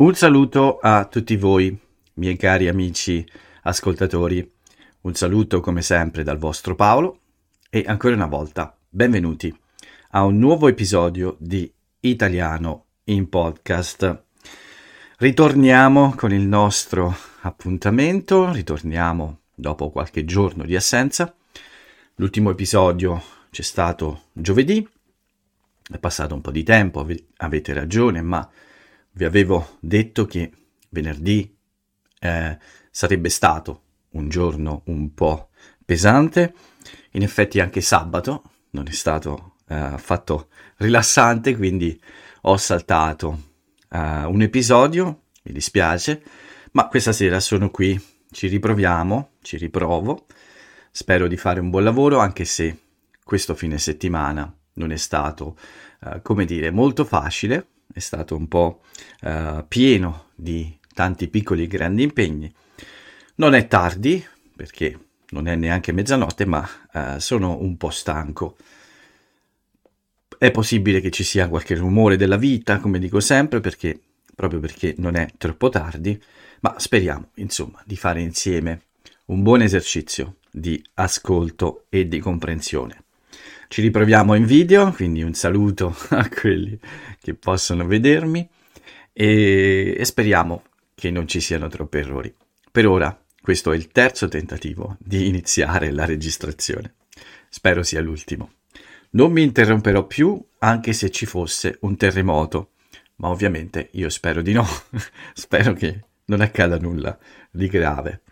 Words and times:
Un 0.00 0.14
saluto 0.14 0.78
a 0.78 1.04
tutti 1.04 1.36
voi, 1.36 1.78
miei 2.14 2.38
cari 2.38 2.68
amici 2.68 3.22
ascoltatori. 3.64 4.50
Un 5.02 5.14
saluto 5.14 5.60
come 5.60 5.82
sempre 5.82 6.22
dal 6.22 6.38
vostro 6.38 6.74
Paolo 6.74 7.18
e 7.68 7.84
ancora 7.86 8.14
una 8.14 8.26
volta 8.26 8.74
benvenuti 8.88 9.54
a 10.12 10.24
un 10.24 10.38
nuovo 10.38 10.68
episodio 10.68 11.36
di 11.38 11.70
Italiano 12.00 12.86
in 13.04 13.28
podcast. 13.28 14.22
Ritorniamo 15.18 16.14
con 16.16 16.32
il 16.32 16.46
nostro 16.46 17.14
appuntamento, 17.42 18.50
ritorniamo 18.52 19.40
dopo 19.54 19.90
qualche 19.90 20.24
giorno 20.24 20.64
di 20.64 20.76
assenza. 20.76 21.34
L'ultimo 22.14 22.48
episodio 22.48 23.22
c'è 23.50 23.60
stato 23.60 24.22
giovedì, 24.32 24.88
è 25.92 25.98
passato 25.98 26.34
un 26.34 26.40
po' 26.40 26.52
di 26.52 26.62
tempo, 26.62 27.06
avete 27.36 27.74
ragione, 27.74 28.22
ma 28.22 28.50
vi 29.20 29.26
avevo 29.26 29.76
detto 29.80 30.24
che 30.24 30.50
venerdì 30.88 31.54
eh, 32.20 32.58
sarebbe 32.90 33.28
stato 33.28 33.82
un 34.12 34.30
giorno 34.30 34.80
un 34.86 35.12
po' 35.12 35.50
pesante, 35.84 36.54
in 37.10 37.22
effetti 37.22 37.60
anche 37.60 37.82
sabato 37.82 38.44
non 38.70 38.86
è 38.88 38.92
stato 38.92 39.56
eh, 39.68 39.74
affatto 39.74 40.48
rilassante, 40.78 41.54
quindi 41.54 42.00
ho 42.42 42.56
saltato 42.56 43.48
eh, 43.90 44.24
un 44.24 44.40
episodio, 44.40 45.24
mi 45.42 45.52
dispiace, 45.52 46.22
ma 46.72 46.88
questa 46.88 47.12
sera 47.12 47.40
sono 47.40 47.70
qui, 47.70 48.02
ci 48.30 48.46
riproviamo, 48.46 49.32
ci 49.42 49.58
riprovo, 49.58 50.24
spero 50.90 51.28
di 51.28 51.36
fare 51.36 51.60
un 51.60 51.68
buon 51.68 51.84
lavoro 51.84 52.20
anche 52.20 52.46
se 52.46 52.84
questo 53.22 53.54
fine 53.54 53.76
settimana 53.76 54.50
non 54.74 54.92
è 54.92 54.96
stato, 54.96 55.58
eh, 56.04 56.22
come 56.22 56.46
dire, 56.46 56.70
molto 56.70 57.04
facile, 57.04 57.66
è 57.92 57.98
stato 57.98 58.36
un 58.36 58.48
po' 58.48 58.82
uh, 59.22 59.64
pieno 59.66 60.26
di 60.34 60.78
tanti 60.94 61.28
piccoli 61.28 61.64
e 61.64 61.66
grandi 61.66 62.02
impegni. 62.02 62.52
Non 63.36 63.54
è 63.54 63.66
tardi, 63.66 64.24
perché 64.54 64.98
non 65.30 65.46
è 65.48 65.54
neanche 65.56 65.92
mezzanotte, 65.92 66.44
ma 66.44 66.68
uh, 66.92 67.18
sono 67.18 67.58
un 67.60 67.76
po' 67.76 67.90
stanco. 67.90 68.56
È 70.38 70.50
possibile 70.50 71.00
che 71.00 71.10
ci 71.10 71.24
sia 71.24 71.48
qualche 71.48 71.74
rumore 71.74 72.16
della 72.16 72.36
vita, 72.36 72.78
come 72.78 72.98
dico 72.98 73.20
sempre, 73.20 73.60
perché, 73.60 73.98
proprio 74.34 74.60
perché 74.60 74.94
non 74.98 75.16
è 75.16 75.28
troppo 75.36 75.68
tardi, 75.68 76.20
ma 76.60 76.78
speriamo, 76.78 77.30
insomma, 77.34 77.82
di 77.84 77.96
fare 77.96 78.20
insieme 78.20 78.82
un 79.26 79.42
buon 79.42 79.62
esercizio 79.62 80.36
di 80.50 80.82
ascolto 80.94 81.86
e 81.88 82.08
di 82.08 82.18
comprensione. 82.18 83.04
Ci 83.72 83.82
riproviamo 83.82 84.34
in 84.34 84.46
video, 84.46 84.90
quindi 84.90 85.22
un 85.22 85.32
saluto 85.32 85.94
a 86.10 86.28
quelli 86.28 86.76
che 87.20 87.34
possono 87.34 87.86
vedermi 87.86 88.48
e, 89.12 89.94
e 89.96 90.04
speriamo 90.04 90.64
che 90.92 91.12
non 91.12 91.28
ci 91.28 91.38
siano 91.40 91.68
troppi 91.68 91.98
errori. 91.98 92.34
Per 92.68 92.84
ora 92.88 93.16
questo 93.40 93.70
è 93.70 93.76
il 93.76 93.92
terzo 93.92 94.26
tentativo 94.26 94.96
di 94.98 95.28
iniziare 95.28 95.92
la 95.92 96.04
registrazione. 96.04 96.94
Spero 97.48 97.84
sia 97.84 98.00
l'ultimo. 98.00 98.54
Non 99.10 99.30
mi 99.30 99.42
interromperò 99.42 100.04
più 100.04 100.44
anche 100.58 100.92
se 100.92 101.12
ci 101.12 101.24
fosse 101.24 101.78
un 101.82 101.96
terremoto, 101.96 102.72
ma 103.16 103.28
ovviamente 103.28 103.90
io 103.92 104.08
spero 104.08 104.42
di 104.42 104.52
no. 104.52 104.66
spero 105.32 105.74
che 105.74 106.06
non 106.24 106.40
accada 106.40 106.76
nulla 106.76 107.16
di 107.48 107.68
grave. 107.68 108.22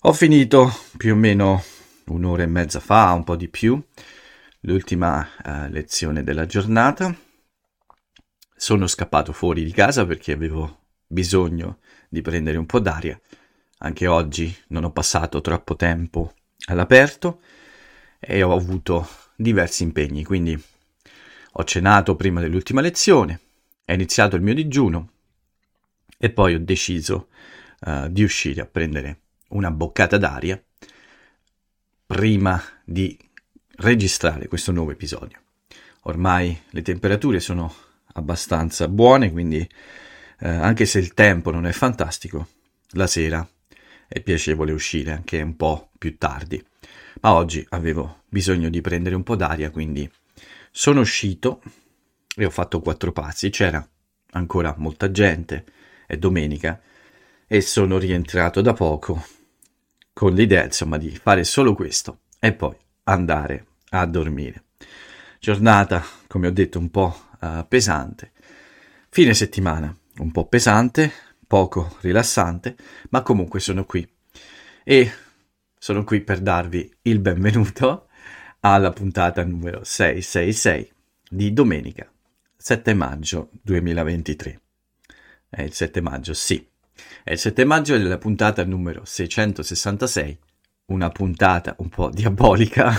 Ho 0.00 0.14
finito 0.14 0.72
più 0.96 1.12
o 1.12 1.16
meno 1.16 1.62
un'ora 2.06 2.44
e 2.44 2.46
mezza 2.46 2.80
fa, 2.80 3.12
un 3.12 3.24
po' 3.24 3.36
di 3.36 3.48
più, 3.48 3.78
l'ultima 4.60 5.20
uh, 5.44 5.70
lezione 5.70 6.22
della 6.22 6.46
giornata. 6.46 7.14
Sono 8.56 8.86
scappato 8.86 9.32
fuori 9.32 9.64
di 9.64 9.72
casa 9.72 10.04
perché 10.04 10.32
avevo 10.32 10.86
bisogno 11.06 11.78
di 12.08 12.22
prendere 12.22 12.58
un 12.58 12.66
po' 12.66 12.80
d'aria. 12.80 13.18
Anche 13.78 14.06
oggi 14.06 14.54
non 14.68 14.84
ho 14.84 14.90
passato 14.90 15.40
troppo 15.40 15.76
tempo 15.76 16.34
all'aperto 16.66 17.40
e 18.18 18.42
ho 18.42 18.52
avuto 18.52 19.08
diversi 19.36 19.84
impegni, 19.84 20.24
quindi 20.24 20.60
ho 21.52 21.64
cenato 21.64 22.16
prima 22.16 22.40
dell'ultima 22.40 22.80
lezione, 22.80 23.40
è 23.84 23.92
iniziato 23.92 24.36
il 24.36 24.42
mio 24.42 24.54
digiuno 24.54 25.10
e 26.18 26.30
poi 26.30 26.54
ho 26.54 26.60
deciso 26.60 27.28
uh, 27.80 28.08
di 28.08 28.24
uscire 28.24 28.60
a 28.60 28.66
prendere 28.66 29.20
una 29.50 29.70
boccata 29.70 30.18
d'aria 30.18 30.60
prima 32.04 32.60
di 32.84 33.16
registrare 33.78 34.48
questo 34.48 34.72
nuovo 34.72 34.90
episodio. 34.90 35.38
Ormai 36.02 36.58
le 36.70 36.82
temperature 36.82 37.40
sono 37.40 37.72
abbastanza 38.14 38.88
buone, 38.88 39.30
quindi 39.30 39.68
eh, 40.40 40.48
anche 40.48 40.86
se 40.86 40.98
il 40.98 41.14
tempo 41.14 41.50
non 41.50 41.66
è 41.66 41.72
fantastico, 41.72 42.48
la 42.92 43.06
sera 43.06 43.46
è 44.06 44.20
piacevole 44.20 44.72
uscire 44.72 45.12
anche 45.12 45.40
un 45.40 45.56
po' 45.56 45.90
più 45.98 46.16
tardi. 46.16 46.64
Ma 47.20 47.34
oggi 47.34 47.64
avevo 47.70 48.22
bisogno 48.28 48.68
di 48.68 48.80
prendere 48.80 49.14
un 49.14 49.22
po' 49.22 49.36
d'aria, 49.36 49.70
quindi 49.70 50.10
sono 50.70 51.00
uscito 51.00 51.62
e 52.34 52.44
ho 52.44 52.50
fatto 52.50 52.80
quattro 52.80 53.12
passi. 53.12 53.50
C'era 53.50 53.86
ancora 54.32 54.74
molta 54.78 55.10
gente, 55.10 55.64
è 56.06 56.16
domenica, 56.16 56.80
e 57.46 57.60
sono 57.60 57.98
rientrato 57.98 58.60
da 58.60 58.72
poco 58.72 59.24
con 60.12 60.34
l'idea, 60.34 60.64
insomma, 60.64 60.96
di 60.96 61.10
fare 61.10 61.44
solo 61.44 61.74
questo 61.74 62.20
e 62.38 62.52
poi 62.52 62.76
andare 63.04 63.67
a 63.90 64.06
dormire. 64.06 64.64
Giornata, 65.38 66.04
come 66.26 66.48
ho 66.48 66.50
detto, 66.50 66.78
un 66.78 66.90
po' 66.90 67.16
uh, 67.40 67.66
pesante. 67.66 68.32
Fine 69.10 69.34
settimana, 69.34 69.96
un 70.18 70.30
po' 70.30 70.46
pesante, 70.46 71.12
poco 71.46 71.96
rilassante, 72.00 72.76
ma 73.10 73.22
comunque 73.22 73.60
sono 73.60 73.84
qui. 73.84 74.06
E 74.84 75.12
sono 75.78 76.04
qui 76.04 76.20
per 76.20 76.40
darvi 76.40 76.92
il 77.02 77.20
benvenuto 77.20 78.08
alla 78.60 78.90
puntata 78.90 79.44
numero 79.44 79.84
666 79.84 80.92
di 81.30 81.52
domenica 81.52 82.10
7 82.56 82.94
maggio 82.94 83.50
2023. 83.62 84.60
È 85.48 85.62
il 85.62 85.72
7 85.72 86.00
maggio, 86.00 86.34
sì. 86.34 86.68
È 87.22 87.32
il 87.32 87.38
7 87.38 87.64
maggio 87.64 87.96
della 87.96 88.18
puntata 88.18 88.64
numero 88.64 89.04
666, 89.04 90.38
una 90.86 91.08
puntata 91.10 91.76
un 91.78 91.88
po' 91.88 92.10
diabolica 92.10 92.92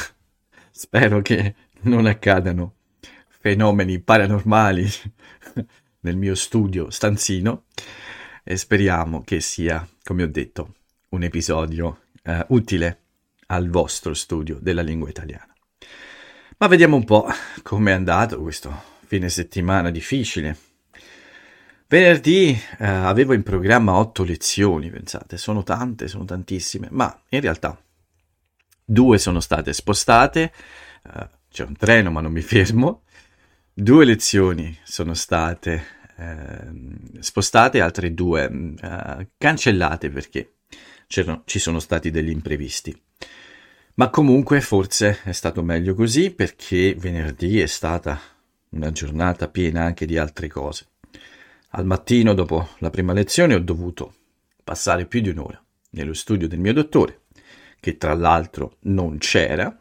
Spero 0.71 1.21
che 1.21 1.55
non 1.81 2.05
accadano 2.05 2.75
fenomeni 3.27 3.99
paranormali 3.99 4.87
nel 6.01 6.17
mio 6.17 6.35
studio 6.35 6.89
stanzino 6.89 7.65
e 8.43 8.57
speriamo 8.57 9.23
che 9.23 9.39
sia, 9.39 9.87
come 10.03 10.23
ho 10.23 10.27
detto, 10.27 10.75
un 11.09 11.23
episodio 11.23 12.01
eh, 12.23 12.45
utile 12.49 13.01
al 13.47 13.69
vostro 13.69 14.13
studio 14.13 14.57
della 14.61 14.81
lingua 14.81 15.09
italiana. 15.09 15.53
Ma 16.57 16.67
vediamo 16.67 16.95
un 16.95 17.05
po' 17.05 17.27
com'è 17.63 17.91
andato 17.91 18.41
questo 18.41 18.97
fine 19.05 19.29
settimana 19.29 19.89
difficile. 19.89 20.57
Venerdì 21.87 22.49
eh, 22.51 22.85
avevo 22.85 23.33
in 23.33 23.41
programma 23.41 23.95
otto 23.95 24.23
lezioni, 24.23 24.91
pensate, 24.91 25.37
sono 25.37 25.63
tante, 25.63 26.07
sono 26.07 26.25
tantissime, 26.25 26.89
ma 26.91 27.19
in 27.29 27.41
realtà 27.41 27.81
due 28.89 29.19
sono 29.19 29.39
state 29.39 29.71
spostate, 29.71 30.51
uh, 31.03 31.27
c'è 31.51 31.63
un 31.63 31.75
treno 31.75 32.09
ma 32.09 32.21
non 32.21 32.31
mi 32.31 32.41
fermo, 32.41 33.03
due 33.71 34.03
lezioni 34.03 34.75
sono 34.83 35.13
state 35.13 35.83
uh, 36.17 37.19
spostate, 37.19 37.81
altre 37.81 38.13
due 38.15 38.45
uh, 38.45 39.27
cancellate 39.37 40.09
perché 40.09 40.53
ci 41.07 41.59
sono 41.59 41.79
stati 41.79 42.11
degli 42.11 42.29
imprevisti. 42.29 42.99
Ma 43.95 44.09
comunque 44.09 44.61
forse 44.61 45.19
è 45.23 45.31
stato 45.31 45.63
meglio 45.63 45.93
così 45.93 46.31
perché 46.31 46.95
venerdì 46.95 47.59
è 47.59 47.65
stata 47.65 48.19
una 48.69 48.91
giornata 48.91 49.49
piena 49.49 49.83
anche 49.83 50.05
di 50.05 50.17
altre 50.17 50.47
cose. 50.47 50.85
Al 51.71 51.85
mattino, 51.85 52.33
dopo 52.33 52.69
la 52.77 52.89
prima 52.91 53.13
lezione, 53.13 53.55
ho 53.55 53.59
dovuto 53.59 54.13
passare 54.63 55.05
più 55.05 55.19
di 55.21 55.29
un'ora 55.29 55.61
nello 55.91 56.13
studio 56.13 56.47
del 56.47 56.59
mio 56.59 56.73
dottore 56.73 57.21
che 57.79 57.97
tra 57.97 58.13
l'altro 58.13 58.77
non 58.81 59.17
c'era. 59.17 59.75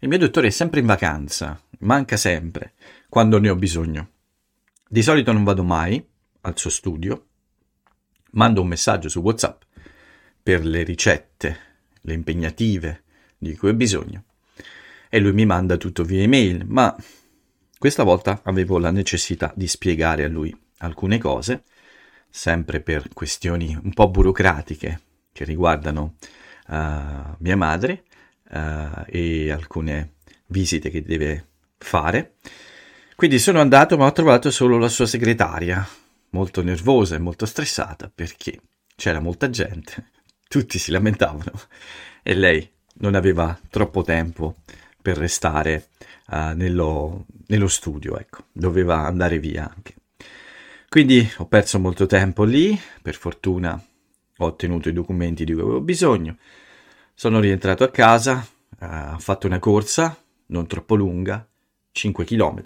Il 0.00 0.08
mio 0.08 0.18
dottore 0.18 0.48
è 0.48 0.50
sempre 0.50 0.80
in 0.80 0.86
vacanza, 0.86 1.60
manca 1.80 2.16
sempre, 2.16 2.74
quando 3.08 3.38
ne 3.38 3.50
ho 3.50 3.56
bisogno. 3.56 4.10
Di 4.88 5.02
solito 5.02 5.32
non 5.32 5.44
vado 5.44 5.64
mai 5.64 6.04
al 6.42 6.56
suo 6.56 6.70
studio, 6.70 7.26
mando 8.32 8.62
un 8.62 8.68
messaggio 8.68 9.08
su 9.08 9.20
WhatsApp 9.20 9.62
per 10.42 10.64
le 10.64 10.82
ricette, 10.82 11.58
le 12.02 12.14
impegnative 12.14 13.02
di 13.36 13.56
cui 13.56 13.70
ho 13.70 13.74
bisogno 13.74 14.24
e 15.08 15.18
lui 15.18 15.32
mi 15.32 15.46
manda 15.46 15.76
tutto 15.76 16.04
via 16.04 16.22
email, 16.22 16.64
ma 16.66 16.94
questa 17.78 18.02
volta 18.02 18.40
avevo 18.44 18.78
la 18.78 18.90
necessità 18.90 19.52
di 19.54 19.66
spiegare 19.66 20.24
a 20.24 20.28
lui 20.28 20.54
alcune 20.78 21.18
cose, 21.18 21.64
sempre 22.28 22.80
per 22.80 23.08
questioni 23.12 23.78
un 23.80 23.92
po' 23.92 24.08
burocratiche 24.10 25.00
che 25.32 25.44
riguardano 25.44 26.16
uh, 26.68 27.36
mia 27.38 27.56
madre 27.56 28.04
uh, 28.50 29.04
e 29.06 29.50
alcune 29.50 30.14
visite 30.46 30.90
che 30.90 31.02
deve 31.02 31.46
fare. 31.78 32.34
Quindi 33.14 33.38
sono 33.38 33.60
andato 33.60 33.96
ma 33.96 34.06
ho 34.06 34.12
trovato 34.12 34.50
solo 34.50 34.78
la 34.78 34.88
sua 34.88 35.06
segretaria. 35.06 35.86
molto 36.30 36.62
nervosa 36.62 37.14
e 37.14 37.18
molto 37.18 37.46
stressata 37.46 38.10
perché 38.14 38.60
c'era 38.94 39.20
molta 39.20 39.48
gente, 39.48 40.10
tutti 40.46 40.78
si 40.78 40.90
lamentavano 40.90 41.52
e 42.22 42.34
lei 42.34 42.70
non 43.00 43.14
aveva 43.14 43.58
troppo 43.70 44.02
tempo 44.02 44.56
per 45.00 45.16
restare 45.16 45.88
uh, 46.28 46.54
nello, 46.54 47.24
nello 47.46 47.68
studio, 47.68 48.18
ecco, 48.18 48.44
doveva 48.52 49.06
andare 49.06 49.38
via 49.38 49.72
anche. 49.74 49.94
Quindi 50.88 51.30
ho 51.36 51.46
perso 51.46 51.78
molto 51.78 52.06
tempo 52.06 52.44
lì, 52.44 52.78
per 53.00 53.14
fortuna 53.14 53.82
ho 54.38 54.46
ottenuto 54.46 54.88
i 54.88 54.92
documenti 54.92 55.44
di 55.44 55.52
cui 55.52 55.62
avevo 55.62 55.80
bisogno, 55.80 56.36
sono 57.14 57.40
rientrato 57.40 57.84
a 57.84 57.90
casa, 57.90 58.46
uh, 58.80 59.14
ho 59.14 59.18
fatto 59.18 59.46
una 59.46 59.58
corsa 59.58 60.16
non 60.46 60.66
troppo 60.66 60.94
lunga, 60.94 61.46
5 61.90 62.24
km, 62.24 62.62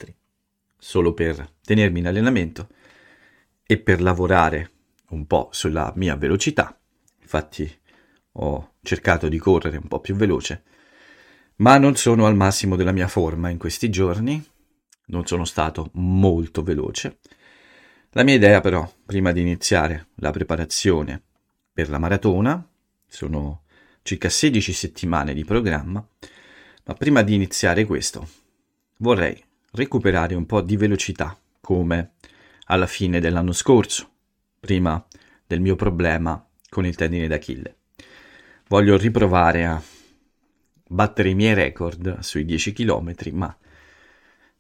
solo 0.79 1.15
per 1.15 1.55
tenermi 1.65 2.01
in 2.01 2.07
allenamento 2.07 2.69
e 3.65 3.79
per 3.79 4.03
lavorare 4.03 4.71
un 5.11 5.27
po' 5.27 5.49
sulla 5.53 5.93
mia 5.97 6.17
velocità. 6.17 6.79
Infatti 7.21 7.81
ho 8.33 8.75
cercato 8.83 9.29
di 9.29 9.39
correre 9.39 9.79
un 9.79 9.89
po' 9.89 10.01
più 10.01 10.15
veloce, 10.15 10.65
ma 11.57 11.79
non 11.79 11.97
sono 11.97 12.27
al 12.27 12.37
massimo 12.37 12.77
della 12.77 12.93
mia 12.93 13.09
forma 13.09 13.49
in 13.49 13.59
questi 13.59 13.89
giorni, 13.89 14.45
non 15.07 15.27
sono 15.27 15.45
stato 15.45 15.91
molto 15.95 16.63
veloce. 16.63 17.19
La 18.11 18.23
mia 18.23 18.35
idea 18.35 18.61
però, 18.61 18.91
prima 19.07 19.33
di 19.33 19.41
iniziare 19.41 20.09
la 20.17 20.31
preparazione 20.31 21.23
per 21.73 21.89
la 21.89 21.99
maratona, 21.99 22.67
sono 23.07 23.63
circa 24.03 24.29
16 24.29 24.73
settimane 24.73 25.33
di 25.33 25.45
programma, 25.45 26.07
ma 26.85 26.95
prima 26.95 27.23
di 27.23 27.35
iniziare 27.35 27.85
questo 27.85 28.29
vorrei 28.99 29.43
recuperare 29.73 30.35
un 30.35 30.47
po' 30.47 30.61
di 30.61 30.77
velocità, 30.77 31.37
come 31.61 32.13
alla 32.67 32.87
fine 32.87 33.21
dell'anno 33.21 33.53
scorso, 33.53 34.09
prima 34.61 35.05
del 35.47 35.61
mio 35.61 35.77
problema 35.77 36.45
con 36.69 36.87
il 36.87 36.95
tendine 36.95 37.29
d'Achille. 37.29 37.77
Voglio 38.69 38.97
riprovare 38.97 39.65
a 39.67 39.83
battere 40.89 41.31
i 41.31 41.35
miei 41.35 41.55
record 41.55 42.21
sui 42.21 42.45
10 42.45 42.73
km, 42.73 43.15
ma 43.33 43.57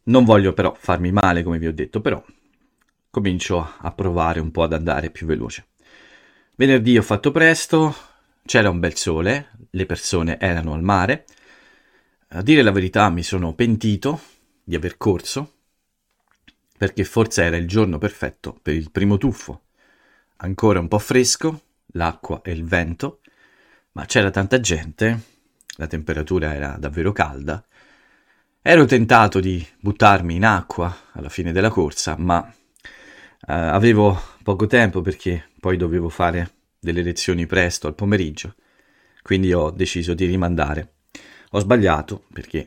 non 0.04 0.24
voglio 0.24 0.52
però 0.52 0.74
farmi 0.74 1.12
male, 1.12 1.42
come 1.42 1.58
vi 1.58 1.66
ho 1.66 1.72
detto, 1.72 2.00
però 2.00 2.22
comincio 3.10 3.74
a 3.78 3.92
provare 3.92 4.40
un 4.40 4.50
po' 4.50 4.62
ad 4.62 4.72
andare 4.72 5.10
più 5.10 5.26
veloce. 5.26 5.66
Venerdì 6.54 6.98
ho 6.98 7.02
fatto 7.02 7.30
presto, 7.30 7.96
c'era 8.44 8.68
un 8.68 8.78
bel 8.78 8.94
sole, 8.94 9.52
le 9.70 9.86
persone 9.86 10.38
erano 10.38 10.74
al 10.74 10.82
mare. 10.82 11.24
A 12.34 12.42
dire 12.42 12.60
la 12.60 12.70
verità 12.70 13.08
mi 13.08 13.22
sono 13.22 13.54
pentito 13.54 14.20
di 14.62 14.74
aver 14.74 14.98
corso, 14.98 15.54
perché 16.76 17.04
forse 17.04 17.44
era 17.44 17.56
il 17.56 17.66
giorno 17.66 17.96
perfetto 17.96 18.58
per 18.60 18.74
il 18.74 18.90
primo 18.90 19.16
tuffo. 19.16 19.62
Ancora 20.36 20.78
un 20.78 20.88
po' 20.88 20.98
fresco, 20.98 21.62
l'acqua 21.92 22.42
e 22.42 22.52
il 22.52 22.64
vento, 22.64 23.20
ma 23.92 24.04
c'era 24.04 24.30
tanta 24.30 24.60
gente, 24.60 25.20
la 25.76 25.86
temperatura 25.86 26.54
era 26.54 26.76
davvero 26.78 27.12
calda. 27.12 27.64
Ero 28.60 28.84
tentato 28.84 29.40
di 29.40 29.66
buttarmi 29.80 30.34
in 30.34 30.44
acqua 30.44 30.94
alla 31.12 31.30
fine 31.30 31.50
della 31.50 31.70
corsa, 31.70 32.14
ma 32.18 32.46
eh, 32.46 33.52
avevo 33.54 34.20
poco 34.42 34.66
tempo 34.66 35.00
perché 35.00 35.46
poi 35.62 35.76
dovevo 35.76 36.08
fare 36.08 36.54
delle 36.80 37.02
lezioni 37.02 37.46
presto 37.46 37.86
al 37.86 37.94
pomeriggio, 37.94 38.56
quindi 39.22 39.52
ho 39.52 39.70
deciso 39.70 40.12
di 40.12 40.26
rimandare. 40.26 40.94
Ho 41.50 41.60
sbagliato 41.60 42.24
perché 42.32 42.66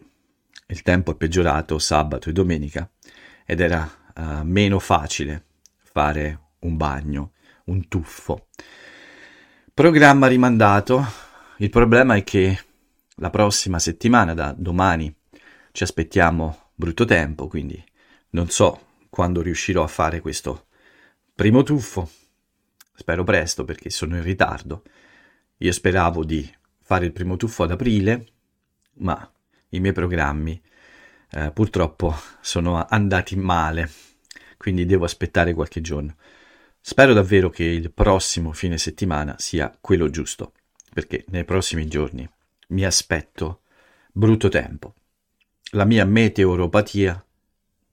il 0.67 0.81
tempo 0.81 1.11
è 1.11 1.15
peggiorato 1.15 1.77
sabato 1.77 2.29
e 2.29 2.31
domenica 2.31 2.89
ed 3.45 3.59
era 3.59 3.85
uh, 4.15 4.43
meno 4.43 4.79
facile 4.79 5.43
fare 5.75 6.39
un 6.59 6.77
bagno, 6.77 7.33
un 7.65 7.85
tuffo. 7.89 8.47
Programma 9.73 10.27
rimandato. 10.27 11.05
Il 11.57 11.69
problema 11.69 12.15
è 12.15 12.23
che 12.23 12.57
la 13.15 13.29
prossima 13.29 13.77
settimana, 13.77 14.33
da 14.33 14.55
domani, 14.57 15.13
ci 15.73 15.83
aspettiamo 15.83 16.69
brutto 16.73 17.03
tempo, 17.03 17.49
quindi 17.49 17.83
non 18.29 18.49
so 18.49 18.79
quando 19.09 19.41
riuscirò 19.41 19.83
a 19.83 19.87
fare 19.87 20.21
questo 20.21 20.67
primo 21.35 21.61
tuffo. 21.61 22.09
Spero 22.95 23.23
presto 23.23 23.65
perché 23.65 23.89
sono 23.89 24.15
in 24.15 24.23
ritardo. 24.23 24.83
Io 25.57 25.71
speravo 25.71 26.23
di 26.23 26.49
fare 26.81 27.05
il 27.05 27.11
primo 27.11 27.35
tuffo 27.37 27.63
ad 27.63 27.71
aprile, 27.71 28.25
ma 28.95 29.29
i 29.69 29.79
miei 29.79 29.93
programmi 29.93 30.61
eh, 31.31 31.51
purtroppo 31.51 32.15
sono 32.41 32.85
andati 32.87 33.35
male, 33.35 33.89
quindi 34.57 34.85
devo 34.85 35.05
aspettare 35.05 35.53
qualche 35.53 35.81
giorno. 35.81 36.15
Spero 36.79 37.13
davvero 37.13 37.49
che 37.49 37.63
il 37.63 37.91
prossimo 37.91 38.53
fine 38.53 38.77
settimana 38.77 39.35
sia 39.37 39.75
quello 39.81 40.09
giusto, 40.09 40.53
perché 40.93 41.25
nei 41.29 41.43
prossimi 41.43 41.87
giorni 41.87 42.29
mi 42.69 42.85
aspetto 42.85 43.61
brutto 44.11 44.49
tempo. 44.49 44.93
La 45.71 45.83
mia 45.83 46.05
meteoropatia, 46.05 47.25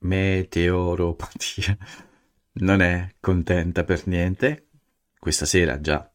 meteoropatia, 0.01 1.77
non 2.61 2.81
è 2.81 3.15
contenta 3.19 3.83
per 3.85 4.07
niente. 4.07 4.67
Questa 5.23 5.47
sera 5.47 5.81
già 5.81 6.11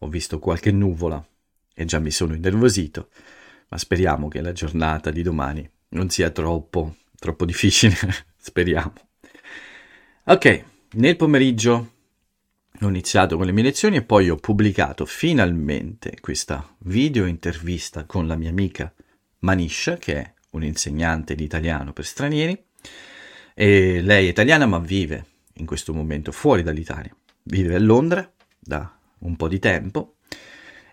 ho 0.00 0.08
visto 0.08 0.38
qualche 0.38 0.70
nuvola 0.70 1.26
e 1.72 1.86
già 1.86 1.98
mi 2.00 2.10
sono 2.10 2.34
innervosito 2.34 3.08
ma 3.72 3.78
speriamo 3.78 4.28
che 4.28 4.42
la 4.42 4.52
giornata 4.52 5.10
di 5.10 5.22
domani 5.22 5.66
non 5.88 6.10
sia 6.10 6.28
troppo, 6.28 6.96
troppo 7.18 7.46
difficile, 7.46 7.96
speriamo. 8.36 8.92
Ok, 10.24 10.64
nel 10.96 11.16
pomeriggio 11.16 11.92
ho 12.78 12.88
iniziato 12.88 13.38
con 13.38 13.46
le 13.46 13.52
mie 13.52 13.62
lezioni 13.62 13.96
e 13.96 14.02
poi 14.02 14.28
ho 14.28 14.36
pubblicato 14.36 15.06
finalmente 15.06 16.18
questa 16.20 16.76
video 16.80 17.24
intervista 17.24 18.04
con 18.04 18.26
la 18.26 18.36
mia 18.36 18.50
amica 18.50 18.92
Manisha, 19.38 19.96
che 19.96 20.16
è 20.16 20.32
un'insegnante 20.50 21.34
di 21.34 21.44
italiano 21.44 21.94
per 21.94 22.04
stranieri. 22.04 22.62
E 23.54 24.02
lei 24.02 24.26
è 24.26 24.30
italiana 24.30 24.66
ma 24.66 24.78
vive 24.78 25.24
in 25.54 25.64
questo 25.64 25.94
momento 25.94 26.30
fuori 26.30 26.62
dall'Italia. 26.62 27.16
Vive 27.44 27.74
a 27.74 27.80
Londra 27.80 28.31
da 28.62 28.98
un 29.18 29.36
po' 29.36 29.48
di 29.48 29.58
tempo 29.58 30.16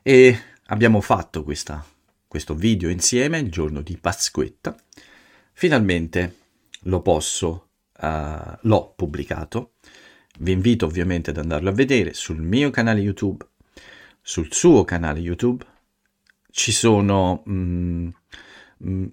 e 0.02 0.38
abbiamo 0.66 1.02
fatto 1.02 1.44
questa 1.44 1.86
questo 2.30 2.54
video 2.54 2.90
insieme 2.90 3.40
il 3.40 3.50
giorno 3.50 3.82
di 3.82 3.98
Pasquetta. 3.98 4.78
Finalmente 5.52 6.36
lo 6.82 7.02
posso, 7.02 7.70
uh, 8.00 8.56
l'ho 8.62 8.94
pubblicato. 8.96 9.74
Vi 10.38 10.52
invito 10.52 10.86
ovviamente 10.86 11.32
ad 11.32 11.38
andarlo 11.38 11.70
a 11.70 11.74
vedere 11.74 12.14
sul 12.14 12.40
mio 12.40 12.70
canale 12.70 13.02
YouTube, 13.02 13.44
sul 14.22 14.54
suo 14.54 14.86
canale 14.86 15.20
YouTube. 15.20 15.66
Ci 16.52 16.72
sono 16.72 17.44
mm, 17.50 18.10
mm, 18.86 19.06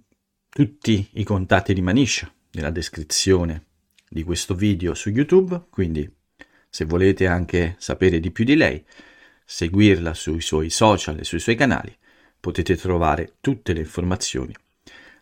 tutti 0.50 1.08
i 1.14 1.24
contatti 1.24 1.72
di 1.72 1.80
Manisha 1.80 2.30
nella 2.50 2.70
descrizione 2.70 3.64
di 4.10 4.22
questo 4.24 4.54
video 4.54 4.92
su 4.92 5.08
YouTube, 5.08 5.68
quindi 5.70 6.08
se 6.76 6.84
volete 6.84 7.26
anche 7.26 7.74
sapere 7.78 8.20
di 8.20 8.30
più 8.30 8.44
di 8.44 8.54
lei, 8.54 8.84
seguirla 9.46 10.12
sui 10.12 10.42
suoi 10.42 10.68
social 10.68 11.18
e 11.18 11.24
sui 11.24 11.38
suoi 11.38 11.54
canali, 11.54 11.96
potete 12.38 12.76
trovare 12.76 13.36
tutte 13.40 13.72
le 13.72 13.80
informazioni 13.80 14.54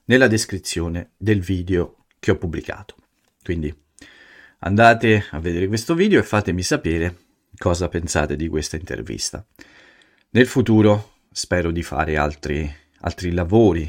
nella 0.07 0.27
descrizione 0.27 1.13
del 1.17 1.39
video 1.39 2.07
che 2.19 2.33
ho 2.33 2.39
pubblicato. 2.39 2.97
Quindi 3.41 3.73
andate 4.59 5.27
a 5.31 5.39
vedere 5.39 5.69
questo 5.69 5.95
video 5.95 6.19
e 6.19 6.25
fatemi 6.25 6.63
sapere 6.63 7.19
cosa 7.57 7.87
pensate 7.87 8.35
di 8.35 8.49
questa 8.49 8.75
intervista. 8.75 9.47
Nel 10.31 10.49
futuro 10.49 11.19
spero 11.31 11.71
di 11.71 11.85
fare 11.85 12.17
altri, 12.17 12.69
altri 13.03 13.31
lavori, 13.31 13.89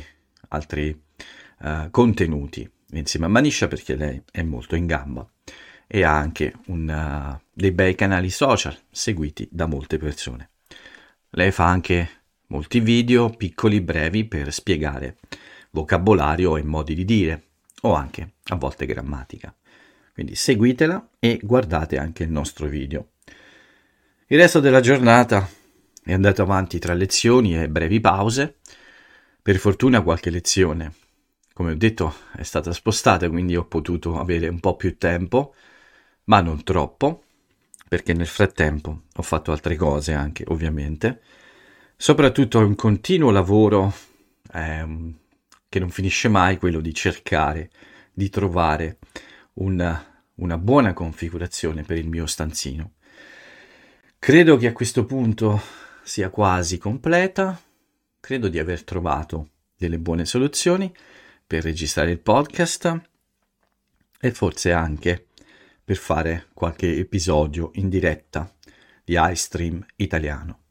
altri 0.50 0.96
uh, 1.62 1.90
contenuti 1.90 2.72
insieme 2.92 3.26
a 3.26 3.30
Manisha 3.30 3.68
perché 3.68 3.96
lei 3.96 4.22
è 4.32 4.44
molto 4.44 4.76
in 4.76 4.86
gamba 4.86 5.28
e 5.88 6.04
ha 6.04 6.16
anche 6.16 6.54
un, 6.68 6.88
uh, 6.88 7.45
dei 7.58 7.72
bei 7.72 7.96
canali 7.96 8.30
social 8.30 8.78
seguiti 8.92 9.48
da 9.50 9.66
molte 9.66 9.98
persone. 9.98 10.50
Lei 11.30 11.52
fa 11.52 11.66
anche 11.66 12.10
molti 12.48 12.82
video 12.82 13.30
piccoli 13.30 13.80
brevi 13.80 14.26
per 14.26 14.52
spiegare 14.52 15.20
vocabolario 15.70 16.58
e 16.58 16.64
modi 16.64 16.94
di 16.94 17.06
dire 17.06 17.44
o 17.84 17.94
anche 17.94 18.34
a 18.50 18.56
volte 18.56 18.86
grammatica. 18.86 19.56
Quindi 20.14 20.36
seguitela 20.36 21.12
e 21.18 21.40
guardate 21.42 21.98
anche 21.98 22.24
il 22.24 22.30
nostro 22.30 22.68
video. 22.68 23.12
Il 24.28 24.38
resto 24.38 24.60
della 24.60 24.82
giornata 24.82 25.48
è 26.04 26.12
andato 26.12 26.42
avanti 26.42 26.78
tra 26.78 26.94
lezioni 26.94 27.58
e 27.58 27.70
brevi 27.70 28.02
pause. 28.02 28.58
Per 29.42 29.58
fortuna 29.58 30.02
qualche 30.02 30.30
lezione, 30.30 30.94
come 31.54 31.72
ho 31.72 31.76
detto, 31.76 32.14
è 32.36 32.44
stata 32.44 32.74
spostata, 32.74 33.30
quindi 33.30 33.56
ho 33.56 33.66
potuto 33.66 34.20
avere 34.20 34.50
un 34.50 34.60
po' 34.60 34.76
più 34.76 34.98
tempo, 34.98 35.54
ma 36.26 36.42
non 36.42 36.64
troppo, 36.64 37.25
perché 37.96 38.12
nel 38.12 38.28
frattempo 38.28 39.04
ho 39.16 39.22
fatto 39.22 39.54
altre 39.54 39.78
cose 39.78 40.12
anche, 40.12 40.44
ovviamente 40.48 41.22
soprattutto 41.96 42.60
è 42.60 42.64
un 42.64 42.76
continuo 42.76 43.32
lavoro 43.32 43.94
eh, 44.52 45.14
che 45.70 45.80
non 45.80 45.90
finisce 45.90 46.28
mai, 46.28 46.58
quello 46.58 46.82
di 46.82 46.94
cercare 46.94 47.70
di 48.12 48.28
trovare 48.30 48.98
un, 49.54 50.04
una 50.36 50.58
buona 50.58 50.92
configurazione 50.92 51.84
per 51.84 51.98
il 51.98 52.10
mio 52.10 52.26
stanzino. 52.26 52.96
Credo 54.20 54.58
che 54.58 54.68
a 54.68 54.74
questo 54.74 55.06
punto 55.06 55.62
sia 56.04 56.30
quasi 56.30 56.78
completa, 56.78 57.58
credo 58.20 58.50
di 58.50 58.60
aver 58.60 58.84
trovato 58.84 59.52
delle 59.78 60.00
buone 60.00 60.26
soluzioni 60.26 60.94
per 61.48 61.64
registrare 61.64 62.12
il 62.12 62.20
podcast 62.20 63.02
e 64.20 64.32
forse 64.32 64.74
anche 64.74 65.25
per 65.86 65.98
fare 65.98 66.48
qualche 66.54 66.98
episodio 66.98 67.70
in 67.76 67.88
diretta 67.90 68.52
di 69.04 69.16
iStream 69.18 69.86
italiano. 69.98 70.64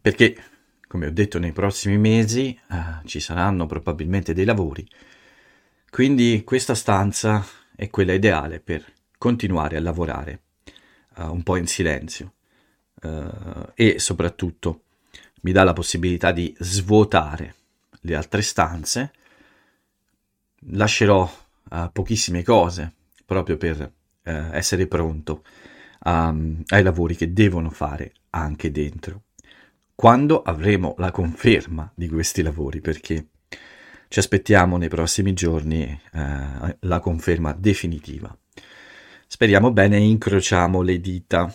Perché, 0.00 0.36
come 0.86 1.06
ho 1.06 1.10
detto, 1.10 1.40
nei 1.40 1.52
prossimi 1.52 1.98
mesi 1.98 2.56
eh, 2.70 3.06
ci 3.06 3.18
saranno 3.18 3.66
probabilmente 3.66 4.32
dei 4.32 4.44
lavori, 4.44 4.88
quindi 5.90 6.42
questa 6.44 6.74
stanza 6.74 7.44
è 7.74 7.90
quella 7.90 8.12
ideale 8.12 8.60
per 8.60 8.84
continuare 9.18 9.76
a 9.76 9.80
lavorare 9.80 10.42
uh, 11.16 11.30
un 11.30 11.42
po' 11.42 11.56
in 11.56 11.66
silenzio 11.66 12.34
uh, 13.02 13.70
e 13.74 13.98
soprattutto 13.98 14.82
mi 15.42 15.52
dà 15.52 15.64
la 15.64 15.72
possibilità 15.72 16.32
di 16.32 16.54
svuotare 16.58 17.54
le 18.00 18.14
altre 18.14 18.42
stanze. 18.42 19.12
Lascerò 20.70 21.30
uh, 21.70 21.90
pochissime 21.92 22.42
cose 22.42 22.92
proprio 23.24 23.56
per 23.56 23.90
essere 24.30 24.86
pronto 24.86 25.42
a, 26.00 26.34
ai 26.68 26.82
lavori 26.82 27.16
che 27.16 27.32
devono 27.32 27.70
fare 27.70 28.12
anche 28.30 28.70
dentro. 28.70 29.22
Quando 29.94 30.42
avremo 30.42 30.94
la 30.98 31.10
conferma 31.10 31.90
di 31.94 32.08
questi 32.08 32.42
lavori, 32.42 32.80
perché 32.80 33.28
ci 34.08 34.18
aspettiamo 34.18 34.76
nei 34.76 34.88
prossimi 34.88 35.32
giorni 35.32 35.82
eh, 35.82 36.76
la 36.80 37.00
conferma 37.00 37.52
definitiva. 37.52 38.36
Speriamo 39.26 39.72
bene 39.72 39.98
incrociamo 39.98 40.82
le 40.82 41.00
dita. 41.00 41.52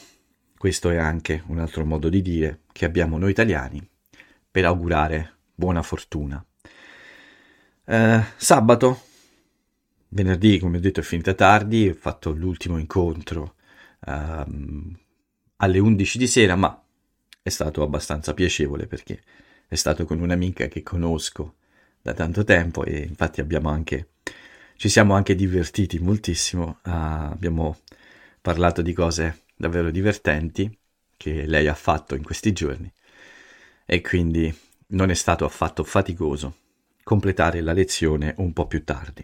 Questo 0.58 0.90
è 0.90 0.98
anche 0.98 1.44
un 1.48 1.60
altro 1.60 1.86
modo 1.86 2.10
di 2.10 2.22
dire 2.22 2.62
che 2.72 2.86
abbiamo 2.86 3.18
noi 3.18 3.32
italiani 3.32 3.88
per 4.50 4.66
augurare 4.66 5.38
buona 5.56 5.82
fortuna. 5.82 6.44
Eh, 7.86 8.24
sabato, 8.36 9.02
venerdì, 10.12 10.60
come 10.60 10.78
ho 10.78 10.80
detto, 10.80 11.00
è 11.00 11.04
finita 11.04 11.34
tardi, 11.34 11.90
ho 11.90 11.94
fatto 11.94 12.32
l'ultimo 12.32 12.78
incontro 12.78 13.56
ehm, 14.06 14.98
alle 15.58 15.80
11 15.80 16.18
di 16.18 16.28
sera, 16.28 16.56
ma 16.56 16.82
è 17.42 17.50
stato 17.50 17.84
abbastanza 17.84 18.34
piacevole 18.34 18.88
perché 18.88 19.22
è 19.68 19.76
stato 19.76 20.06
con 20.06 20.20
un'amica 20.20 20.68
che 20.68 20.84
conosco 20.84 21.56
da 22.02 22.14
tanto 22.14 22.44
tempo 22.44 22.84
e 22.84 23.00
infatti 23.00 23.42
abbiamo 23.42 23.70
anche 23.70 24.10
ci 24.76 24.90
siamo 24.90 25.14
anche 25.14 25.36
divertiti 25.36 26.00
moltissimo, 26.00 26.80
uh, 26.84 26.90
abbiamo 26.90 27.82
parlato 28.42 28.82
di 28.82 28.94
cose 28.94 29.44
davvero 29.56 29.92
divertenti 29.92 30.76
che 31.16 31.46
lei 31.46 31.68
ha 31.68 31.76
fatto 31.76 32.16
in 32.16 32.24
questi 32.24 32.52
giorni 32.52 32.92
e 33.86 34.02
quindi 34.02 34.52
non 34.88 35.12
è 35.12 35.14
stato 35.14 35.46
affatto 35.46 35.84
faticoso 35.84 36.56
completare 37.04 37.62
la 37.62 37.74
lezione 37.74 38.34
un 38.38 38.54
po' 38.54 38.66
più 38.66 38.84
tardi. 38.84 39.24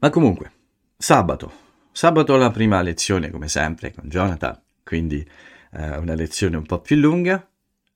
Ma 0.00 0.10
comunque, 0.10 0.52
sabato, 0.96 1.52
sabato 1.92 2.36
la 2.36 2.50
prima 2.50 2.82
lezione 2.82 3.30
come 3.30 3.48
sempre 3.48 3.92
con 3.92 4.08
Jonathan, 4.08 4.60
quindi 4.82 5.26
eh, 5.72 5.96
una 5.96 6.14
lezione 6.14 6.56
un 6.56 6.66
po' 6.66 6.80
più 6.80 6.96
lunga, 6.96 7.48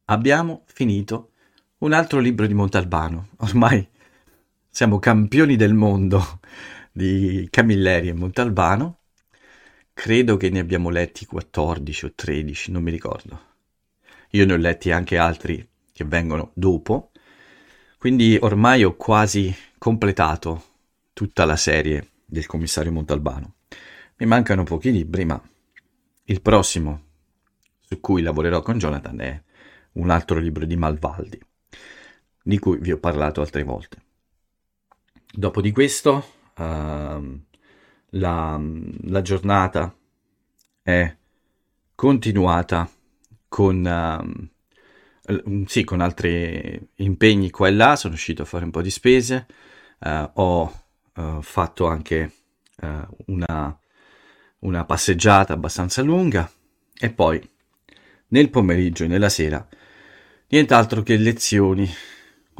abbiamo 0.06 0.62
finito 0.66 1.32
un 1.78 1.92
altro 1.92 2.20
libro 2.20 2.46
di 2.46 2.54
Montalbano. 2.54 3.28
Ormai 3.38 3.86
siamo 4.68 4.98
campioni 4.98 5.56
del 5.56 5.74
mondo 5.74 6.40
di 6.92 7.46
Camilleri 7.50 8.08
e 8.08 8.12
Montalbano. 8.12 8.98
Credo 9.92 10.36
che 10.36 10.50
ne 10.50 10.60
abbiamo 10.60 10.90
letti 10.90 11.26
14 11.26 12.04
o 12.04 12.12
13, 12.14 12.70
non 12.70 12.82
mi 12.82 12.90
ricordo. 12.90 13.46
Io 14.30 14.46
ne 14.46 14.52
ho 14.52 14.56
letti 14.56 14.90
anche 14.90 15.18
altri 15.18 15.66
che 15.92 16.04
vengono 16.04 16.50
dopo. 16.54 17.10
Quindi 17.98 18.38
ormai 18.40 18.84
ho 18.84 18.94
quasi 18.94 19.54
completato 19.76 20.64
tutta 21.18 21.44
la 21.44 21.56
serie 21.56 22.10
del 22.25 22.46
commissario 22.46 22.92
Montalbano. 22.92 23.54
Mi 24.18 24.26
mancano 24.26 24.62
pochi 24.62 24.92
libri, 24.92 25.25
ma 25.25 25.42
il 26.22 26.40
prossimo 26.40 27.06
su 27.80 27.98
cui 27.98 28.22
lavorerò 28.22 28.62
con 28.62 28.78
Jonathan 28.78 29.20
è 29.20 29.42
un 29.94 30.10
altro 30.10 30.38
libro 30.38 30.64
di 30.64 30.76
Malvaldi 30.76 31.40
di 32.40 32.58
cui 32.60 32.78
vi 32.78 32.92
ho 32.92 32.98
parlato 32.98 33.40
altre 33.40 33.64
volte. 33.64 33.96
Dopo 35.28 35.60
di 35.60 35.72
questo, 35.72 36.25
uh, 36.56 37.40
la, 38.10 38.60
la, 38.60 39.22
giornata 39.22 39.92
è 40.80 41.16
continuata 41.96 42.88
con, 43.48 44.48
uh, 45.26 45.64
sì, 45.66 45.82
con 45.82 46.00
altri 46.00 46.90
impegni 46.94 47.50
qua 47.50 47.66
e 47.66 47.72
là, 47.72 47.96
sono 47.96 48.14
uscito 48.14 48.42
a 48.42 48.46
fare 48.46 48.64
un 48.64 48.70
po' 48.70 48.82
di 48.82 48.90
spese, 48.90 49.46
uh, 49.98 50.30
ho 50.34 50.87
fatto 51.40 51.87
anche 51.87 52.32
una, 53.26 53.78
una 54.60 54.84
passeggiata 54.84 55.52
abbastanza 55.52 56.02
lunga 56.02 56.50
e 56.96 57.10
poi 57.10 57.40
nel 58.28 58.50
pomeriggio 58.50 59.04
e 59.04 59.06
nella 59.08 59.28
sera 59.28 59.66
nient'altro 60.48 61.02
che 61.02 61.16
lezioni. 61.16 61.90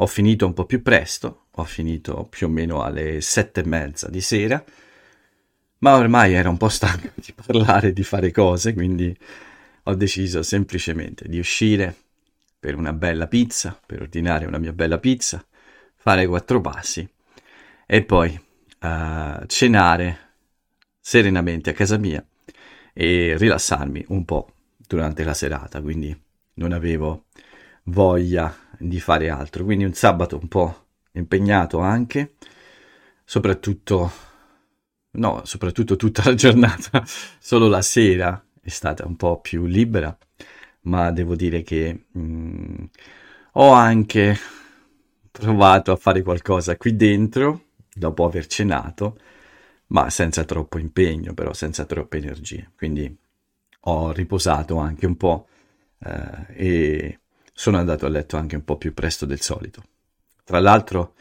Ho 0.01 0.07
finito 0.07 0.47
un 0.47 0.53
po' 0.53 0.65
più 0.65 0.81
presto, 0.81 1.47
ho 1.51 1.65
finito 1.65 2.25
più 2.31 2.47
o 2.47 2.51
meno 2.51 2.83
alle 2.83 3.21
sette 3.21 3.61
e 3.61 3.67
mezza 3.67 4.09
di 4.09 4.21
sera, 4.21 4.63
ma 5.79 5.97
ormai 5.97 6.35
ero 6.35 6.51
un 6.51 6.57
po' 6.57 6.69
stanco 6.69 7.09
di 7.15 7.33
parlare, 7.35 7.93
di 7.93 8.05
fare 8.05 8.31
cose, 8.31 8.75
quindi 8.75 9.17
ho 9.83 9.95
deciso 9.95 10.43
semplicemente 10.43 11.29
di 11.29 11.41
uscire 11.41 11.97
per 12.61 12.77
una 12.77 12.93
bella 12.93 13.27
pizza, 13.27 13.77
per 13.85 14.03
ordinare 14.03 14.47
una 14.47 14.59
mia 14.59 14.73
bella 14.73 14.99
pizza, 14.99 15.45
fare 15.97 16.27
quattro 16.29 16.61
passi 16.61 17.09
e 17.85 18.05
poi 18.05 18.41
uh, 18.81 19.47
cenare 19.47 20.19
serenamente 21.01 21.71
a 21.71 21.73
casa 21.73 21.97
mia 21.97 22.25
e 22.93 23.37
rilassarmi 23.37 24.05
un 24.09 24.25
po' 24.25 24.53
durante 24.77 25.25
la 25.25 25.35
serata, 25.35 25.81
quindi 25.81 26.15
non 26.55 26.73
avevo 26.73 27.25
voglia 27.85 28.55
di 28.79 29.01
fare 29.01 29.31
altro. 29.31 29.65
Quindi 29.65 29.85
un 29.85 29.95
sabato 29.95 30.39
un 30.41 30.49
po' 30.49 30.87
impegnato 31.13 31.79
anche, 31.79 32.35
soprattutto, 33.25 34.11
no, 35.13 35.43
soprattutto 35.45 35.97
tutta 35.97 36.23
la 36.25 36.35
giornata, 36.37 37.05
solo 37.39 37.69
la 37.69 37.83
sera 37.83 38.43
è 38.61 38.69
stata 38.69 39.07
un 39.07 39.17
po' 39.17 39.41
più 39.41 39.65
libera, 39.67 40.17
ma 40.83 41.11
devo 41.11 41.35
dire 41.37 41.63
che 41.63 42.07
mh, 42.11 42.21
mm, 42.21 42.85
ho 43.53 43.71
anche 43.71 44.37
provato 45.31 45.93
a 45.93 45.97
fare 45.97 46.23
qualcosa 46.23 46.77
qui 46.77 46.97
dentro 46.97 47.68
dopo 47.99 48.25
aver 48.25 48.47
cenato, 48.47 49.19
ma 49.89 50.11
senza 50.11 50.45
troppo 50.45 50.79
impegno, 50.79 51.35
però 51.35 51.53
senza 51.53 51.85
troppe 51.85 52.19
energie. 52.19 52.71
Quindi 52.77 53.15
ho 53.81 54.13
riposato 54.13 54.77
anche 54.79 55.07
un 55.07 55.17
po' 55.17 55.49
eh, 56.01 56.47
e 56.55 57.19
sono 57.53 57.79
andato 57.79 58.07
a 58.07 58.09
letto 58.09 58.37
anche 58.37 58.57
un 58.57 58.65
po' 58.65 58.77
più 58.77 58.95
presto 58.95 59.27
del 59.27 59.41
solito. 59.41 59.83
Tra 60.45 60.61
l'altro 60.61 61.15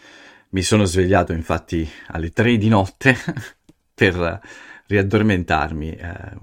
mi 0.50 0.62
sono 0.62 0.86
svegliato 0.86 1.34
infatti 1.34 1.88
alle 2.07 2.31
tre 2.31 2.57
di 2.57 2.69
notte 2.69 3.15
per 3.93 4.41
riaddormentarmi 4.86 5.91
eh, 5.91 6.38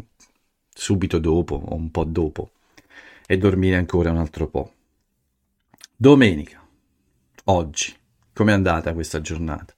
subito 0.75 1.19
dopo 1.19 1.55
o 1.55 1.75
un 1.75 1.91
po' 1.91 2.05
dopo 2.05 2.51
e 3.27 3.39
dormire 3.39 3.77
ancora 3.77 4.11
un 4.11 4.19
altro 4.19 4.49
po'. 4.49 4.73
Domenica, 5.97 6.63
oggi, 7.45 7.95
com'è 8.33 8.53
andata 8.53 8.93
questa 8.93 9.21
giornata? 9.21 9.75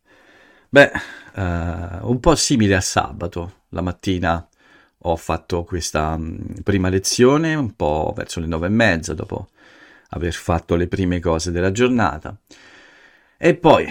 Beh, 0.77 0.93
eh, 1.37 1.99
un 2.03 2.21
po' 2.21 2.35
simile 2.35 2.75
a 2.75 2.83
sabato. 2.83 3.63
La 3.71 3.81
mattina 3.81 4.47
ho 4.99 5.17
fatto 5.17 5.65
questa 5.65 6.19
mh, 6.19 6.23
mm, 6.23 6.61
prima 6.63 6.91
lezione, 6.91 7.55
un 7.55 7.75
po' 7.75 8.13
verso 8.15 8.41
le 8.41 8.47
nove 8.47 8.67
e 8.67 8.69
mezza, 8.69 9.15
dopo 9.15 9.49
aver 10.11 10.35
fatto 10.35 10.77
le 10.77 10.87
prime 10.87 11.19
cose 11.19 11.51
della 11.51 11.73
giornata. 11.73 12.39
E 13.39 13.55
poi, 13.55 13.87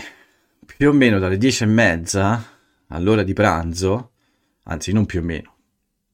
più 0.77 0.89
o 0.89 0.91
meno 0.91 1.17
dalle 1.17 1.39
dieci 1.39 1.63
e 1.63 1.65
mezza, 1.65 2.59
all'ora 2.89 3.23
di 3.23 3.33
pranzo, 3.33 4.11
anzi 4.65 4.91
non 4.93 5.07
più 5.07 5.21
o 5.21 5.23
meno, 5.23 5.55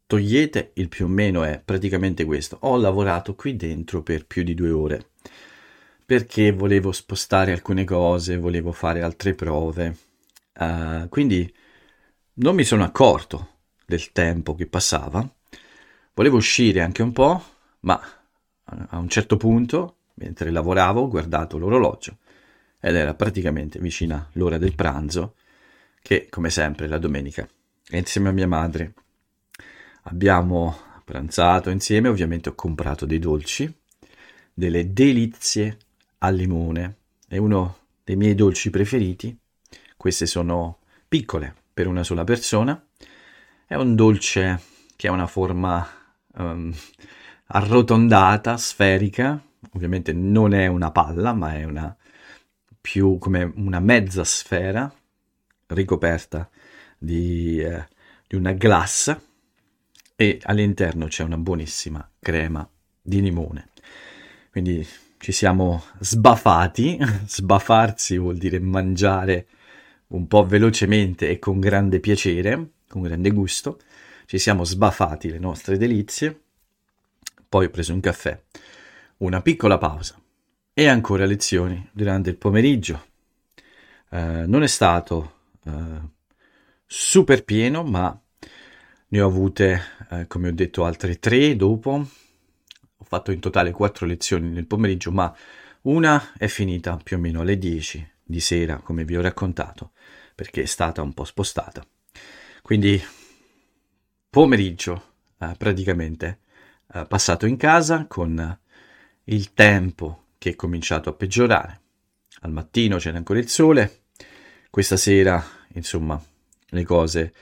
togliete 0.08 0.72
il 0.76 0.88
più 0.88 1.04
o 1.04 1.10
meno 1.10 1.44
è 1.44 1.62
praticamente 1.64 2.24
questo. 2.24 2.60
Ho 2.62 2.78
lavorato 2.78 3.36
qui 3.36 3.58
dentro 3.58 4.04
per 4.04 4.26
più 4.26 4.44
di 4.44 4.54
due 4.54 4.70
ore 4.70 5.10
perché 6.06 6.52
volevo 6.54 6.94
spostare 6.94 7.52
alcune 7.52 7.84
cose, 7.84 8.38
volevo 8.38 8.72
fare 8.72 9.02
altre 9.02 9.34
prove. 9.34 10.11
Uh, 10.62 11.10
quindi 11.10 11.52
non 12.34 12.54
mi 12.54 12.64
sono 12.64 12.84
accorto 12.84 13.62
del 13.84 14.12
tempo 14.12 14.54
che 14.54 14.68
passava. 14.68 15.28
Volevo 16.14 16.38
uscire 16.38 16.82
anche 16.82 17.02
un 17.02 17.12
po', 17.12 17.44
ma 17.80 18.00
a 18.66 18.98
un 19.00 19.10
certo 19.10 19.38
punto, 19.38 19.96
mentre 20.16 20.52
lavoravo, 20.52 21.02
ho 21.02 21.08
guardato 21.08 21.58
l'orologio 21.58 22.18
ed 22.80 22.96
era 22.96 23.16
praticamente 23.16 23.80
vicina 23.80 24.30
l'ora 24.34 24.60
del 24.60 24.76
pranzo, 24.76 25.34
che 26.00 26.28
come 26.30 26.52
sempre 26.52 26.88
la 26.88 27.00
domenica 27.00 27.48
insieme 27.90 28.30
a 28.30 28.32
mia 28.32 28.48
madre 28.48 28.94
abbiamo 30.04 30.78
pranzato 31.04 31.72
insieme, 31.72 32.08
ovviamente 32.08 32.50
ho 32.50 32.56
comprato 32.56 33.08
dei 33.08 33.20
dolci, 33.20 33.72
delle 34.54 34.94
delizie 34.94 35.78
al 36.20 36.36
limone, 36.36 36.98
è 37.28 37.38
uno 37.38 37.78
dei 38.04 38.16
miei 38.16 38.36
dolci 38.36 38.70
preferiti. 38.70 39.36
Queste 40.02 40.26
sono 40.26 40.80
piccole 41.08 41.54
per 41.72 41.86
una 41.86 42.04
sola 42.04 42.24
persona, 42.24 42.84
è 43.68 43.76
un 43.76 43.94
dolce 43.94 44.60
che 44.96 45.08
ha 45.08 45.12
una 45.12 45.28
forma 45.28 45.88
um, 46.38 46.74
arrotondata, 47.46 48.58
sferica, 48.58 49.40
ovviamente 49.74 50.12
non 50.12 50.56
è 50.56 50.66
una 50.66 50.90
palla, 50.90 51.34
ma 51.34 51.54
è 51.54 51.66
una 51.66 51.96
più 52.82 53.20
come 53.20 53.44
una 53.44 53.80
mezza 53.80 54.24
sfera 54.24 54.92
ricoperta 55.68 56.50
di, 56.98 57.60
eh, 57.60 57.88
di 58.26 58.36
una 58.36 58.54
glace 58.54 59.22
e 60.16 60.40
all'interno 60.46 61.06
c'è 61.06 61.24
una 61.24 61.38
buonissima 61.38 62.10
crema 62.20 62.68
di 63.00 63.22
limone. 63.22 63.70
Quindi 64.50 64.84
ci 65.20 65.32
siamo 65.32 65.84
sbaffati, 66.00 66.98
sbaffarsi 67.28 68.18
vuol 68.18 68.38
dire 68.38 68.60
mangiare 68.60 69.46
un 70.12 70.28
po' 70.28 70.46
velocemente 70.46 71.30
e 71.30 71.40
con 71.40 71.60
grande 71.60 72.00
piacere, 72.00 72.72
con 72.88 73.02
grande 73.02 73.32
gusto. 73.32 73.80
Ci 74.26 74.38
siamo 74.38 74.64
sbaffati 74.64 75.30
le 75.30 75.40
nostre 75.40 75.78
delizie, 75.78 76.40
poi 77.48 77.66
ho 77.66 77.70
preso 77.70 77.94
un 77.94 78.00
caffè, 78.00 78.40
una 79.18 79.42
piccola 79.42 79.78
pausa 79.78 80.20
e 80.74 80.88
ancora 80.88 81.26
lezioni 81.26 81.90
durante 81.92 82.30
il 82.30 82.38
pomeriggio. 82.38 83.10
Uh, 84.10 84.46
non 84.46 84.64
è 84.64 84.68
stato 84.68 85.34
uh, 85.64 86.10
super 86.86 87.44
pieno, 87.44 87.84
ma 87.84 88.18
ne 89.08 89.22
ho 89.22 89.28
avute, 89.28 89.82
uh, 90.10 90.28
come 90.28 90.50
ho 90.50 90.54
detto, 90.54 90.86
altre 90.86 91.20
tre 91.20 91.56
dopo. 91.56 91.92
Ho 92.98 93.04
fatto 93.04 93.32
in 93.32 93.40
totale 93.40 93.72
quattro 93.72 94.06
lezioni 94.06 94.50
nel 94.50 94.68
pomeriggio, 94.68 95.12
ma 95.12 95.34
una 95.84 96.34
è 96.38 96.48
finita 96.48 96.98
più 97.02 97.18
o 97.18 97.20
meno 97.20 97.42
alle 97.42 97.58
10 97.58 98.12
di 98.32 98.40
sera, 98.40 98.78
come 98.78 99.06
vi 99.06 99.16
ho 99.16 99.22
raccontato, 99.22 99.92
perché 100.34 100.64
è 100.64 100.66
stata 100.66 101.04
un 101.04 101.14
po' 101.14 101.26
spostata. 101.26 101.86
Quindi 102.64 103.00
pomeriggio 104.30 105.14
praticamente 105.58 106.40
passato 107.08 107.46
in 107.46 107.58
casa 107.58 108.06
con 108.08 108.60
il 109.26 109.54
tempo 109.54 110.26
che 110.38 110.52
è 110.52 110.56
cominciato 110.56 111.10
a 111.10 111.14
peggiorare. 111.14 111.82
Al 112.42 112.52
mattino 112.52 112.98
c'era 112.98 113.18
ancora 113.18 113.40
il 113.40 113.50
sole, 113.50 114.06
questa 114.70 114.98
sera, 114.98 115.44
insomma, 115.74 116.20
le 116.70 116.84
cose 116.84 117.34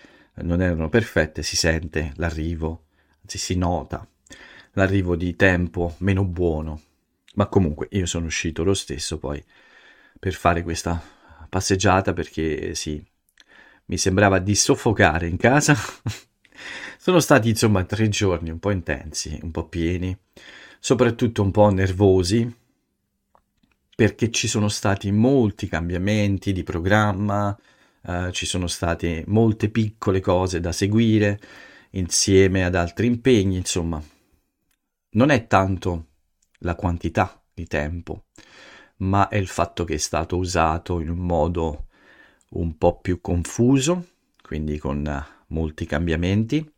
non 0.41 0.61
erano 0.61 0.89
perfette, 0.89 1.43
si 1.43 1.55
sente 1.55 2.11
l'arrivo, 2.15 2.85
anzi 3.21 3.37
si 3.37 3.55
nota 3.55 4.05
l'arrivo 4.73 5.15
di 5.15 5.35
tempo 5.35 5.95
meno 5.99 6.23
buono, 6.25 6.81
ma 7.35 7.47
comunque 7.47 7.87
io 7.91 8.05
sono 8.05 8.25
uscito 8.25 8.63
lo 8.63 8.73
stesso 8.73 9.17
poi 9.17 9.43
per 10.19 10.33
fare 10.33 10.61
questa 10.63 11.01
passeggiata 11.47 12.13
perché 12.13 12.75
sì, 12.75 13.03
mi 13.85 13.97
sembrava 13.97 14.39
di 14.39 14.53
soffocare 14.53 15.27
in 15.27 15.37
casa. 15.37 15.75
sono 16.97 17.19
stati 17.19 17.49
insomma 17.49 17.83
tre 17.85 18.09
giorni 18.09 18.49
un 18.49 18.59
po' 18.59 18.71
intensi, 18.71 19.39
un 19.41 19.51
po' 19.51 19.67
pieni, 19.67 20.15
soprattutto 20.79 21.41
un 21.41 21.51
po' 21.51 21.69
nervosi, 21.69 22.55
perché 23.95 24.31
ci 24.31 24.47
sono 24.47 24.67
stati 24.67 25.11
molti 25.11 25.67
cambiamenti 25.67 26.53
di 26.53 26.63
programma, 26.63 27.57
eh, 28.05 28.29
ci 28.31 28.45
sono 28.45 28.67
state 28.67 29.23
molte 29.27 29.69
piccole 29.69 30.19
cose 30.19 30.59
da 30.59 30.71
seguire 30.71 31.39
insieme 31.91 32.63
ad 32.63 32.75
altri 32.75 33.07
impegni, 33.07 33.57
insomma, 33.57 34.01
non 35.11 35.29
è 35.31 35.47
tanto 35.47 36.05
la 36.59 36.75
quantità 36.75 37.41
di 37.53 37.65
tempo, 37.65 38.25
ma 38.99 39.27
è 39.27 39.37
il 39.37 39.47
fatto 39.47 39.83
che 39.83 39.95
è 39.95 39.97
stato 39.97 40.37
usato 40.37 40.99
in 40.99 41.09
un 41.09 41.19
modo 41.19 41.85
un 42.49 42.77
po' 42.77 42.99
più 42.99 43.21
confuso, 43.21 44.07
quindi 44.41 44.77
con 44.77 45.05
uh, 45.05 45.53
molti 45.53 45.85
cambiamenti, 45.85 46.73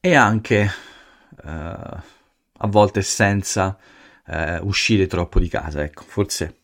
e 0.00 0.14
anche 0.14 0.70
uh, 1.42 1.48
a 1.48 2.66
volte 2.66 3.02
senza 3.02 3.78
eh, 4.26 4.58
uscire 4.58 5.06
troppo 5.06 5.40
di 5.40 5.48
casa. 5.48 5.82
Ecco, 5.82 6.02
forse 6.02 6.56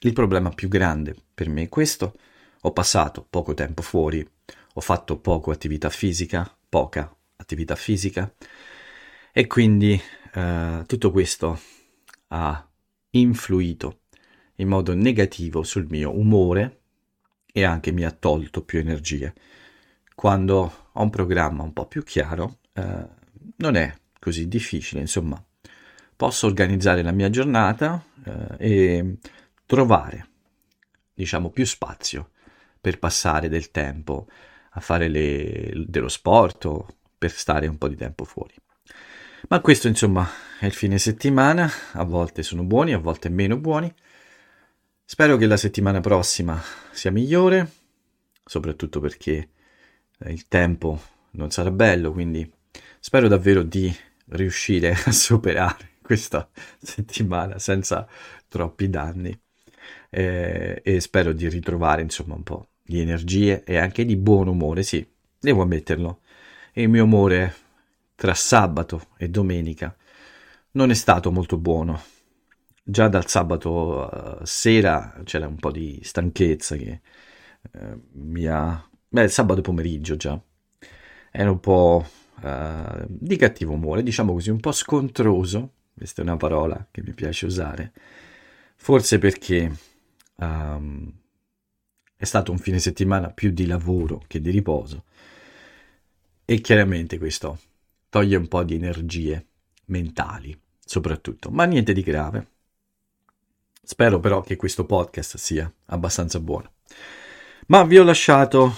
il 0.00 0.12
problema 0.12 0.50
più 0.50 0.68
grande 0.68 1.14
per 1.34 1.48
me 1.48 1.62
è 1.62 1.68
questo. 1.68 2.14
Ho 2.62 2.72
passato 2.72 3.26
poco 3.28 3.52
tempo 3.52 3.82
fuori, 3.82 4.26
ho 4.74 4.80
fatto 4.80 5.18
poco 5.18 5.50
attività 5.50 5.90
fisica, 5.90 6.50
poca 6.68 7.14
attività 7.36 7.74
fisica 7.76 8.32
e 9.32 9.46
quindi 9.46 10.00
eh, 10.32 10.82
tutto 10.86 11.10
questo 11.10 11.60
ha 12.28 12.66
influito 13.10 14.00
in 14.56 14.68
modo 14.68 14.94
negativo 14.94 15.62
sul 15.62 15.86
mio 15.88 16.16
umore 16.16 16.80
e 17.52 17.64
anche 17.64 17.92
mi 17.92 18.04
ha 18.04 18.10
tolto 18.10 18.62
più 18.62 18.78
energie. 18.78 19.34
Quando 20.14 20.88
ho 20.92 21.02
un 21.02 21.10
programma 21.10 21.62
un 21.62 21.72
po' 21.72 21.86
più 21.86 22.02
chiaro, 22.02 22.58
eh, 22.72 23.06
non 23.56 23.76
è 23.76 23.94
così 24.18 24.48
difficile, 24.48 25.00
insomma, 25.00 25.42
posso 26.16 26.46
organizzare 26.46 27.02
la 27.02 27.12
mia 27.12 27.30
giornata 27.30 28.02
eh, 28.24 28.56
e 28.58 29.16
trovare, 29.66 30.26
diciamo, 31.12 31.50
più 31.50 31.64
spazio 31.66 32.30
per 32.80 32.98
passare 32.98 33.48
del 33.48 33.70
tempo 33.70 34.26
a 34.70 34.80
fare 34.80 35.08
le, 35.08 35.72
dello 35.86 36.08
sport 36.08 36.64
o 36.64 36.86
per 37.16 37.30
stare 37.30 37.66
un 37.66 37.78
po' 37.78 37.88
di 37.88 37.96
tempo 37.96 38.24
fuori. 38.24 38.54
Ma 39.48 39.60
questo, 39.60 39.88
insomma, 39.88 40.28
è 40.58 40.66
il 40.66 40.72
fine 40.72 40.98
settimana, 40.98 41.70
a 41.92 42.04
volte 42.04 42.42
sono 42.42 42.64
buoni, 42.64 42.92
a 42.92 42.98
volte 42.98 43.28
meno 43.28 43.56
buoni. 43.58 43.92
Spero 45.06 45.36
che 45.36 45.46
la 45.46 45.58
settimana 45.58 46.00
prossima 46.00 46.58
sia 46.90 47.10
migliore, 47.10 47.70
soprattutto 48.42 49.00
perché 49.00 49.48
il 50.26 50.48
tempo 50.48 50.98
non 51.32 51.50
sarà 51.50 51.70
bello, 51.70 52.10
quindi 52.10 52.50
spero 52.98 53.28
davvero 53.28 53.62
di 53.62 53.94
riuscire 54.28 54.96
a 55.04 55.12
superare 55.12 55.90
questa 56.00 56.48
settimana 56.80 57.58
senza 57.58 58.08
troppi 58.48 58.88
danni 58.88 59.38
eh, 60.08 60.80
e 60.82 61.00
spero 61.00 61.32
di 61.32 61.48
ritrovare 61.50 62.00
insomma 62.00 62.34
un 62.34 62.42
po' 62.42 62.68
di 62.82 63.00
energie 63.00 63.62
e 63.62 63.76
anche 63.76 64.06
di 64.06 64.16
buon 64.16 64.48
umore, 64.48 64.82
sì, 64.82 65.06
devo 65.38 65.62
ammetterlo. 65.62 66.20
il 66.74 66.88
mio 66.88 67.04
umore 67.04 67.54
tra 68.14 68.32
sabato 68.32 69.08
e 69.18 69.28
domenica 69.28 69.94
non 70.72 70.90
è 70.90 70.94
stato 70.94 71.30
molto 71.30 71.58
buono. 71.58 72.02
Già 72.86 73.08
dal 73.08 73.26
sabato 73.26 74.38
uh, 74.40 74.44
sera 74.44 75.20
c'era 75.24 75.46
un 75.46 75.56
po' 75.56 75.70
di 75.70 76.00
stanchezza 76.02 76.76
che 76.76 77.00
uh, 77.72 78.00
mi 78.12 78.46
ha... 78.46 78.86
Beh, 79.08 79.22
il 79.22 79.30
sabato 79.30 79.62
pomeriggio 79.62 80.16
già. 80.16 80.40
Era 81.30 81.50
un 81.50 81.60
po' 81.60 82.06
uh, 82.42 83.04
di 83.08 83.36
cattivo 83.36 83.72
umore, 83.72 84.02
diciamo 84.02 84.32
così, 84.32 84.50
un 84.50 84.60
po' 84.60 84.72
scontroso 84.72 85.72
questa 85.96 86.22
è 86.22 86.24
una 86.24 86.36
parola 86.36 86.86
che 86.90 87.02
mi 87.02 87.12
piace 87.12 87.46
usare, 87.46 87.92
forse 88.74 89.18
perché 89.18 89.72
um, 90.36 91.12
è 92.16 92.24
stato 92.24 92.50
un 92.50 92.58
fine 92.58 92.80
settimana 92.80 93.30
più 93.30 93.50
di 93.50 93.64
lavoro 93.66 94.22
che 94.26 94.40
di 94.40 94.50
riposo 94.50 95.04
e 96.44 96.60
chiaramente 96.60 97.16
questo 97.18 97.58
toglie 98.08 98.36
un 98.36 98.48
po' 98.48 98.64
di 98.64 98.74
energie 98.74 99.46
mentali 99.86 100.58
soprattutto, 100.84 101.50
ma 101.50 101.64
niente 101.64 101.92
di 101.92 102.02
grave. 102.02 102.48
Spero 103.84 104.18
però 104.18 104.40
che 104.40 104.56
questo 104.56 104.86
podcast 104.86 105.36
sia 105.36 105.70
abbastanza 105.86 106.40
buono. 106.40 106.72
Ma 107.66 107.84
vi 107.84 107.98
ho 107.98 108.02
lasciato 108.02 108.74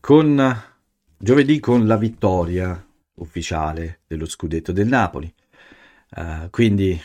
con 0.00 0.62
giovedì 1.16 1.60
con 1.60 1.86
la 1.86 1.96
vittoria 1.96 2.84
ufficiale 3.14 4.00
dello 4.08 4.26
scudetto 4.26 4.72
del 4.72 4.88
Napoli. 4.88 5.32
Uh, 6.16 6.50
quindi 6.50 7.00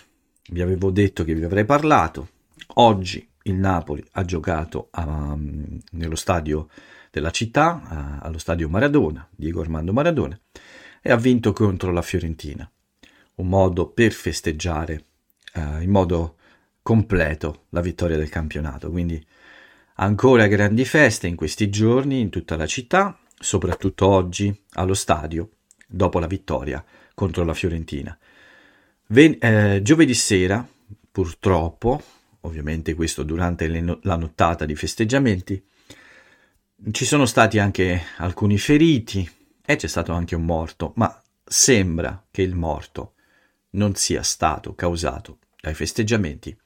vi 0.50 0.62
avevo 0.62 0.90
detto 0.90 1.24
che 1.24 1.36
vi 1.36 1.44
avrei 1.44 1.64
parlato. 1.64 2.30
Oggi 2.76 3.30
il 3.44 3.54
Napoli 3.54 4.04
ha 4.14 4.26
giocato 4.26 4.90
um, 4.96 5.80
nello 5.92 6.16
stadio 6.16 6.68
della 7.12 7.32
città, 7.32 8.20
uh, 8.22 8.26
allo 8.26 8.40
stadio 8.40 8.68
Maradona, 8.68 9.28
Diego 9.30 9.62
Armando 9.62 9.94
Maradona, 9.94 10.38
e 11.02 11.12
ha 11.12 11.18
vinto 11.18 11.54
contro 11.54 11.92
la 11.92 12.02
Fiorentina. 12.02 12.70
Un 13.36 13.48
modo 13.48 13.90
per 13.90 14.12
festeggiare 14.12 15.06
uh, 15.54 15.82
in 15.82 15.92
modo 15.92 16.37
completo 16.88 17.66
la 17.72 17.82
vittoria 17.82 18.16
del 18.16 18.30
campionato. 18.30 18.90
Quindi 18.90 19.22
ancora 19.96 20.48
grandi 20.48 20.86
feste 20.86 21.28
in 21.28 21.36
questi 21.36 21.70
giorni 21.70 22.22
in 22.22 22.30
tutta 22.30 22.56
la 22.56 22.66
città, 22.66 23.20
soprattutto 23.38 24.08
oggi 24.08 24.58
allo 24.76 24.94
stadio, 24.94 25.50
dopo 25.86 26.18
la 26.18 26.28
vittoria 26.28 26.82
contro 27.14 27.44
la 27.44 27.54
Fiorentina. 27.54 28.18
Ven- 29.08 29.36
eh, 29.38 29.82
giovedì 29.84 30.14
sera, 30.14 30.66
purtroppo, 31.12 32.02
ovviamente 32.42 32.94
questo 32.94 33.24
durante 33.24 33.68
no- 33.68 34.00
la 34.04 34.16
nottata 34.16 34.64
di 34.64 34.76
festeggiamenti, 34.78 35.62
ci 36.92 37.04
sono 37.04 37.26
stati 37.26 37.60
anche 37.60 38.02
alcuni 38.20 38.58
feriti 38.58 39.30
e 39.62 39.76
c'è 39.76 39.88
stato 39.88 40.14
anche 40.14 40.36
un 40.36 40.46
morto, 40.46 40.94
ma 40.96 41.22
sembra 41.44 42.26
che 42.32 42.44
il 42.44 42.56
morto 42.56 43.16
non 43.72 43.94
sia 43.96 44.24
stato 44.24 44.74
causato 44.74 45.40
dai 45.60 45.74
festeggiamenti. 45.74 46.58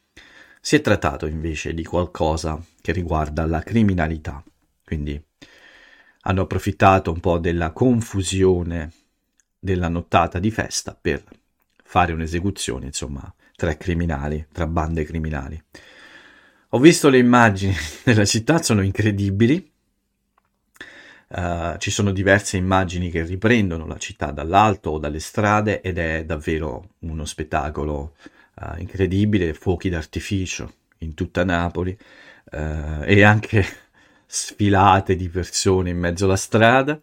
Si 0.64 0.76
è 0.76 0.82
trattato 0.82 1.26
invece 1.26 1.74
di 1.74 1.84
qualcosa 1.84 2.64
che 2.82 2.92
riguarda 2.92 3.48
la 3.48 3.64
criminalità. 3.64 4.44
Quindi 4.86 5.20
hanno 6.22 6.42
approfittato 6.42 7.12
un 7.12 7.20
po' 7.20 7.40
della 7.40 7.72
confusione 7.72 8.92
della 9.58 9.88
nottata 9.88 10.38
di 10.38 10.52
festa 10.52 10.96
per 11.00 11.24
fare 11.84 12.14
un'esecuzione, 12.14 12.86
insomma, 12.86 13.34
tra 13.56 13.76
criminali, 13.76 14.46
tra 14.52 14.68
bande 14.68 15.04
criminali. 15.04 15.62
Ho 16.70 16.80
visto 16.80 17.10
le 17.10 17.18
immagini 17.18 17.74
della 18.06 18.26
città, 18.26 18.62
sono 18.62 18.84
incredibili. 18.84 19.68
Uh, 21.28 21.78
ci 21.78 21.90
sono 21.90 22.12
diverse 22.12 22.58
immagini 22.58 23.10
che 23.10 23.24
riprendono 23.24 23.88
la 23.88 23.98
città 23.98 24.32
dall'alto 24.32 24.92
o 24.92 25.00
dalle 25.00 25.20
strade 25.20 25.82
ed 25.82 25.98
è 25.98 26.24
davvero 26.24 26.90
uno 27.00 27.26
spettacolo 27.26 28.16
uh, 28.62 28.80
incredibile, 28.80 29.54
fuochi 29.54 29.90
d'artificio 29.90 30.74
in 31.00 31.14
tutta 31.14 31.44
Napoli 31.44 31.98
uh, 32.52 33.04
e 33.04 33.24
anche 33.24 33.66
sfilate 34.26 35.16
di 35.16 35.30
persone 35.30 35.90
in 35.90 35.98
mezzo 35.98 36.26
alla 36.26 36.36
strada. 36.36 37.00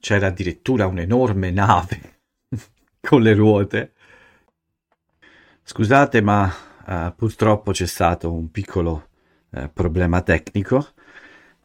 C'era 0.00 0.28
addirittura 0.28 0.86
un'enorme 0.86 1.50
nave 1.50 2.18
con 3.00 3.22
le 3.22 3.34
ruote. 3.34 3.92
Scusate, 5.62 6.20
ma 6.20 6.52
uh, 6.86 7.14
purtroppo 7.14 7.72
c'è 7.72 7.86
stato 7.86 8.32
un 8.32 8.50
piccolo 8.50 9.08
uh, 9.50 9.70
problema 9.72 10.22
tecnico 10.22 10.94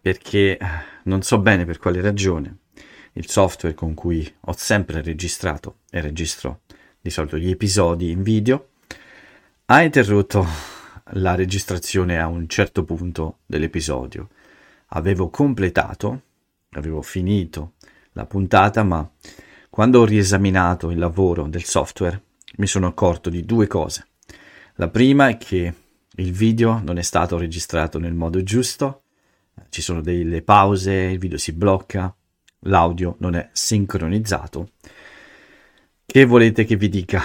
perché 0.02 0.60
non 1.06 1.24
so 1.24 1.40
bene 1.40 1.66
per 1.66 1.80
quale 1.80 2.00
ragione 2.00 2.58
il 3.14 3.28
software 3.28 3.74
con 3.74 3.96
cui 3.96 4.32
ho 4.42 4.54
sempre 4.56 5.02
registrato 5.02 5.80
e 5.90 6.00
registro 6.00 6.62
di 7.02 7.10
solito 7.10 7.38
gli 7.38 7.50
episodi 7.50 8.12
in 8.12 8.22
video 8.22 8.74
ha 9.68 9.82
interrotto 9.82 10.46
la 11.14 11.34
registrazione 11.34 12.20
a 12.20 12.28
un 12.28 12.48
certo 12.48 12.84
punto 12.84 13.40
dell'episodio. 13.48 14.30
Avevo 14.90 15.30
completato, 15.30 16.22
avevo 16.72 17.02
finito 17.02 17.74
la 18.12 18.28
puntata, 18.28 18.84
ma 18.84 19.10
quando 19.72 20.02
ho 20.02 20.06
riesaminato 20.06 20.92
il 20.92 21.00
lavoro 21.00 21.48
del 21.48 21.64
software 21.64 22.22
mi 22.58 22.68
sono 22.68 22.86
accorto 22.86 23.32
di 23.32 23.44
due 23.44 23.66
cose. 23.66 24.08
La 24.76 24.90
prima 24.90 25.30
è 25.30 25.38
che 25.38 25.74
il 26.18 26.32
video 26.32 26.80
non 26.84 27.00
è 27.00 27.02
stato 27.02 27.36
registrato 27.38 27.98
nel 27.98 28.14
modo 28.14 28.44
giusto, 28.44 29.02
ci 29.70 29.82
sono 29.82 30.02
delle 30.02 30.44
pause, 30.44 30.94
il 30.94 31.18
video 31.18 31.40
si 31.40 31.54
blocca, 31.54 32.16
l'audio 32.60 33.16
non 33.20 33.34
è 33.34 33.50
sincronizzato. 33.52 34.70
Che 36.06 36.26
volete 36.26 36.66
che 36.66 36.76
vi 36.76 36.88
dica? 36.88 37.24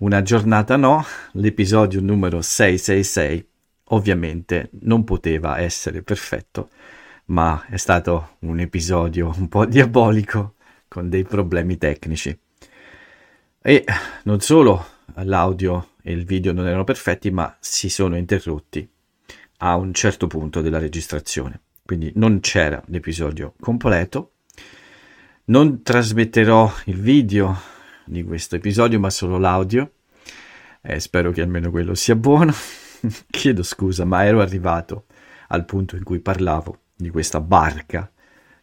Una 0.00 0.22
giornata 0.22 0.76
no, 0.76 1.04
l'episodio 1.32 2.00
numero 2.00 2.40
666 2.40 3.48
ovviamente 3.88 4.70
non 4.80 5.04
poteva 5.04 5.58
essere 5.58 6.00
perfetto, 6.00 6.70
ma 7.26 7.66
è 7.68 7.76
stato 7.76 8.36
un 8.40 8.60
episodio 8.60 9.30
un 9.36 9.48
po' 9.48 9.66
diabolico 9.66 10.54
con 10.88 11.10
dei 11.10 11.24
problemi 11.24 11.76
tecnici. 11.76 12.34
E 13.60 13.84
non 14.24 14.40
solo 14.40 14.86
l'audio 15.16 15.90
e 16.02 16.12
il 16.12 16.24
video 16.24 16.54
non 16.54 16.66
erano 16.66 16.84
perfetti, 16.84 17.30
ma 17.30 17.54
si 17.60 17.90
sono 17.90 18.16
interrotti 18.16 18.88
a 19.58 19.76
un 19.76 19.92
certo 19.92 20.26
punto 20.28 20.62
della 20.62 20.78
registrazione. 20.78 21.60
Quindi 21.84 22.10
non 22.14 22.40
c'era 22.40 22.82
l'episodio 22.86 23.52
completo. 23.60 24.30
Non 25.44 25.82
trasmetterò 25.82 26.72
il 26.86 26.98
video 26.98 27.79
di 28.10 28.24
questo 28.24 28.56
episodio, 28.56 28.98
ma 28.98 29.08
solo 29.10 29.38
l'audio. 29.38 29.92
Eh, 30.82 30.98
spero 30.98 31.30
che 31.30 31.42
almeno 31.42 31.70
quello 31.70 31.94
sia 31.94 32.16
buono. 32.16 32.52
Chiedo 33.30 33.62
scusa, 33.62 34.04
ma 34.04 34.24
ero 34.24 34.40
arrivato 34.40 35.06
al 35.48 35.64
punto 35.64 35.96
in 35.96 36.04
cui 36.04 36.20
parlavo 36.20 36.78
di 36.94 37.10
questa 37.10 37.40
barca 37.40 38.10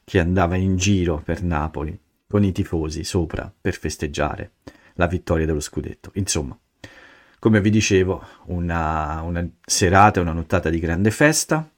che 0.04 0.20
andava 0.20 0.56
in 0.56 0.78
giro 0.78 1.22
per 1.24 1.44
Napoli 1.44 1.98
con 2.28 2.44
i 2.44 2.52
tifosi 2.52 3.04
sopra 3.04 3.52
per 3.60 3.76
festeggiare 3.76 4.52
la 4.94 5.08
vittoria 5.08 5.46
dello 5.46 5.60
scudetto. 5.60 6.12
Insomma, 6.16 6.58
come 7.40 7.62
vi 7.62 7.70
dicevo, 7.70 8.26
una, 8.46 9.22
una 9.22 9.48
serata, 9.66 10.22
una 10.22 10.34
nottata 10.34 10.70
di 10.70 10.80
grande 10.80 11.12
festa, 11.12 11.70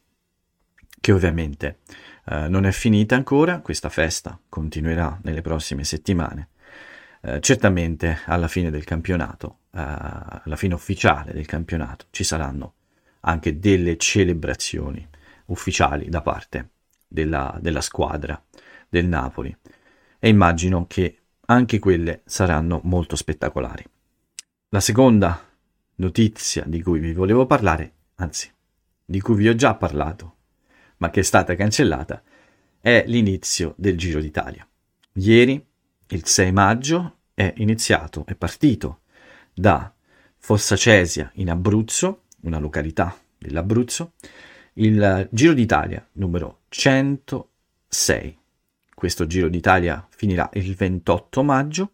che 1.01 1.11
ovviamente 1.11 1.79
eh, 2.25 2.47
non 2.47 2.65
è 2.65 2.71
finita 2.71 3.15
ancora, 3.15 3.59
questa 3.59 3.89
festa 3.89 4.39
continuerà 4.49 5.19
nelle 5.23 5.41
prossime 5.41 5.83
settimane. 5.83 6.49
Eh, 7.21 7.41
certamente 7.41 8.19
alla 8.25 8.47
fine 8.47 8.71
del 8.71 8.85
campionato, 8.85 9.59
eh, 9.71 9.79
alla 9.81 10.55
fine 10.55 10.73
ufficiale 10.73 11.33
del 11.33 11.45
campionato, 11.45 12.05
ci 12.11 12.23
saranno 12.23 12.75
anche 13.21 13.59
delle 13.59 13.97
celebrazioni 13.97 15.05
ufficiali 15.45 16.09
da 16.09 16.21
parte 16.21 16.69
della, 17.07 17.57
della 17.59 17.81
squadra 17.81 18.41
del 18.87 19.05
Napoli 19.05 19.55
e 20.17 20.29
immagino 20.29 20.85
che 20.87 21.17
anche 21.47 21.79
quelle 21.79 22.21
saranno 22.25 22.79
molto 22.83 23.15
spettacolari. 23.15 23.83
La 24.69 24.79
seconda 24.79 25.47
notizia 25.95 26.63
di 26.65 26.81
cui 26.81 26.99
vi 26.99 27.13
volevo 27.13 27.45
parlare, 27.45 27.93
anzi, 28.15 28.51
di 29.03 29.19
cui 29.19 29.35
vi 29.35 29.49
ho 29.49 29.55
già 29.55 29.75
parlato, 29.75 30.35
ma 30.97 31.09
che 31.09 31.21
è 31.21 31.23
stata 31.23 31.55
cancellata, 31.55 32.21
è 32.79 33.03
l'inizio 33.07 33.73
del 33.77 33.97
Giro 33.97 34.21
d'Italia. 34.21 34.65
Ieri, 35.13 35.65
il 36.09 36.25
6 36.25 36.51
maggio, 36.51 37.17
è 37.33 37.53
iniziato, 37.57 38.25
è 38.25 38.35
partito 38.35 39.01
da 39.53 39.91
Fossa 40.37 40.75
Cesia 40.75 41.29
in 41.35 41.49
Abruzzo, 41.49 42.23
una 42.41 42.59
località 42.59 43.15
dell'Abruzzo, 43.37 44.13
il 44.73 45.27
Giro 45.31 45.53
d'Italia 45.53 46.05
numero 46.13 46.61
106. 46.69 48.37
Questo 48.93 49.27
Giro 49.27 49.49
d'Italia 49.49 50.05
finirà 50.09 50.49
il 50.53 50.73
28 50.75 51.43
maggio 51.43 51.91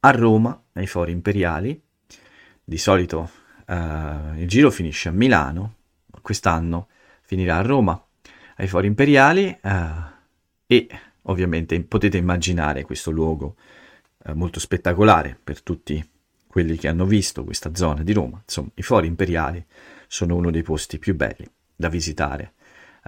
a 0.00 0.10
Roma, 0.10 0.60
ai 0.72 0.86
Fori 0.86 1.12
Imperiali. 1.12 1.80
Di 2.64 2.78
solito 2.78 3.30
uh, 3.66 4.36
il 4.36 4.46
Giro 4.46 4.70
finisce 4.70 5.08
a 5.08 5.12
Milano, 5.12 5.74
quest'anno 6.22 6.88
finirà 7.22 7.58
a 7.58 7.62
Roma, 7.62 8.02
ai 8.56 8.66
Fori 8.66 8.86
Imperiali 8.86 9.56
uh, 9.62 9.70
e 10.66 10.88
ovviamente 11.26 11.80
potete 11.82 12.16
immaginare 12.16 12.84
questo 12.84 13.10
luogo 13.10 13.56
uh, 14.24 14.32
molto 14.32 14.60
spettacolare 14.60 15.38
per 15.42 15.62
tutti 15.62 16.04
quelli 16.46 16.76
che 16.76 16.88
hanno 16.88 17.04
visto 17.04 17.44
questa 17.44 17.74
zona 17.74 18.02
di 18.02 18.12
Roma. 18.12 18.40
Insomma, 18.42 18.70
i 18.74 18.82
Fori 18.82 19.06
Imperiali 19.06 19.64
sono 20.06 20.36
uno 20.36 20.50
dei 20.50 20.62
posti 20.62 20.98
più 20.98 21.14
belli 21.14 21.46
da 21.74 21.88
visitare 21.88 22.54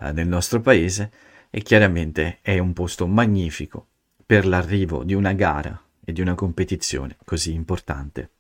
eh, 0.01 0.13
nel 0.13 0.29
nostro 0.29 0.61
paese 0.61 1.11
e 1.51 1.63
chiaramente 1.63 2.39
è 2.43 2.59
un 2.59 2.75
posto 2.75 3.07
magnifico 3.07 3.87
per 4.27 4.47
l'arrivo 4.47 5.03
di 5.05 5.15
una 5.15 5.33
gara 5.33 5.81
e 6.05 6.13
di 6.13 6.21
una 6.21 6.35
competizione 6.35 7.17
così 7.25 7.55
importante 7.55 8.33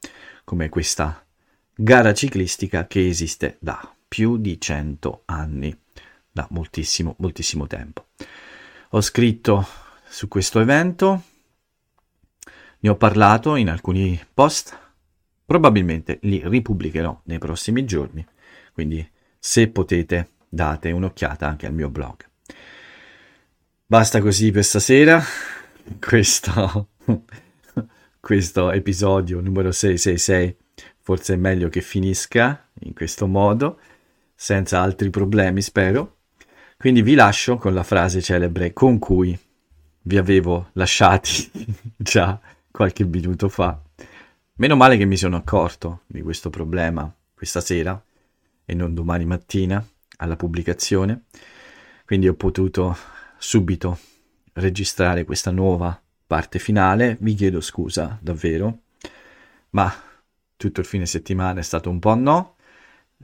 come 0.44 0.68
questa 0.68 1.24
gara 1.74 2.12
ciclistica 2.12 2.86
che 2.86 3.06
esiste 3.06 3.56
da 3.60 3.94
più 4.06 4.36
di 4.36 4.60
cento 4.60 5.22
anni, 5.26 5.74
da 6.30 6.46
moltissimo, 6.50 7.14
moltissimo 7.18 7.66
tempo. 7.66 8.06
Ho 8.90 9.00
scritto 9.00 9.66
su 10.08 10.28
questo 10.28 10.60
evento, 10.60 11.22
ne 12.78 12.88
ho 12.88 12.96
parlato 12.96 13.56
in 13.56 13.68
alcuni 13.68 14.18
post, 14.32 14.76
probabilmente 15.44 16.18
li 16.22 16.40
ripubblicherò 16.44 17.20
nei 17.24 17.38
prossimi 17.38 17.84
giorni, 17.84 18.26
quindi 18.72 19.06
se 19.38 19.68
potete 19.68 20.30
date 20.48 20.90
un'occhiata 20.90 21.46
anche 21.46 21.66
al 21.66 21.74
mio 21.74 21.90
blog. 21.90 22.26
Basta 23.84 24.20
così 24.20 24.50
per 24.50 24.64
stasera, 24.64 25.22
questo, 26.00 26.88
questo 28.20 28.70
episodio 28.70 29.40
numero 29.40 29.70
666 29.70 30.56
forse 31.08 31.32
è 31.32 31.36
meglio 31.36 31.70
che 31.70 31.80
finisca 31.80 32.68
in 32.80 32.92
questo 32.92 33.26
modo, 33.26 33.80
senza 34.34 34.82
altri 34.82 35.08
problemi 35.08 35.62
spero. 35.62 36.17
Quindi 36.80 37.02
vi 37.02 37.14
lascio 37.14 37.56
con 37.56 37.74
la 37.74 37.82
frase 37.82 38.22
celebre 38.22 38.72
con 38.72 39.00
cui 39.00 39.36
vi 40.02 40.16
avevo 40.16 40.68
lasciati 40.74 41.50
già 41.96 42.38
qualche 42.70 43.04
minuto 43.04 43.48
fa. 43.48 43.82
Meno 44.54 44.76
male 44.76 44.96
che 44.96 45.04
mi 45.04 45.16
sono 45.16 45.34
accorto 45.34 46.02
di 46.06 46.22
questo 46.22 46.50
problema 46.50 47.12
questa 47.34 47.60
sera 47.60 48.00
e 48.64 48.74
non 48.74 48.94
domani 48.94 49.24
mattina 49.24 49.84
alla 50.18 50.36
pubblicazione, 50.36 51.22
quindi 52.04 52.28
ho 52.28 52.34
potuto 52.34 52.96
subito 53.38 53.98
registrare 54.52 55.24
questa 55.24 55.50
nuova 55.50 56.00
parte 56.28 56.60
finale. 56.60 57.16
Vi 57.18 57.34
chiedo 57.34 57.60
scusa 57.60 58.16
davvero, 58.20 58.82
ma 59.70 59.92
tutto 60.56 60.78
il 60.78 60.86
fine 60.86 61.06
settimana 61.06 61.58
è 61.58 61.64
stato 61.64 61.90
un 61.90 61.98
po' 61.98 62.14
no, 62.14 62.54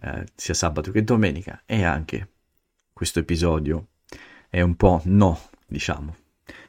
eh, 0.03 0.27
sia 0.35 0.55
sabato 0.55 0.91
che 0.91 1.05
domenica, 1.05 1.63
e 1.65 1.85
anche 1.85 2.31
questo 2.95 3.19
episodio 3.19 3.89
è 4.49 4.61
un 4.61 4.77
po' 4.77 5.03
no, 5.07 5.49
diciamo. 5.67 6.15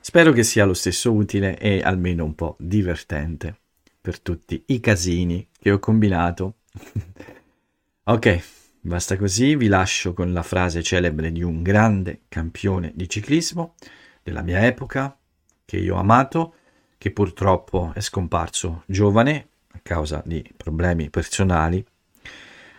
Spero 0.02 0.32
che 0.32 0.44
sia 0.44 0.66
lo 0.66 0.74
stesso 0.74 1.14
utile 1.14 1.58
e 1.60 1.82
almeno 1.84 2.24
un 2.26 2.34
po' 2.34 2.56
divertente 2.60 3.60
per 4.02 4.20
tutti 4.20 4.64
i 4.68 4.80
casini 4.80 5.48
che 5.58 5.72
ho 5.72 5.78
combinato. 5.78 6.56
ok, 8.06 8.44
basta 8.82 9.18
così, 9.18 9.56
vi 9.56 9.68
lascio 9.68 10.14
con 10.14 10.34
la 10.34 10.42
frase 10.42 10.82
celebre 10.82 11.32
di 11.32 11.44
un 11.44 11.62
grande 11.62 12.22
campione 12.28 12.92
di 12.96 13.08
ciclismo 13.08 13.76
della 14.24 14.42
mia 14.42 14.66
epoca, 14.66 15.16
che 15.64 15.78
io 15.78 15.96
ho 15.96 16.00
amato, 16.00 16.56
che 16.98 17.12
purtroppo 17.12 17.92
è 17.94 18.02
scomparso 18.02 18.82
giovane 18.88 19.50
a 19.74 19.80
causa 19.84 20.24
di 20.26 20.44
problemi 20.58 21.12
personali, 21.12 21.86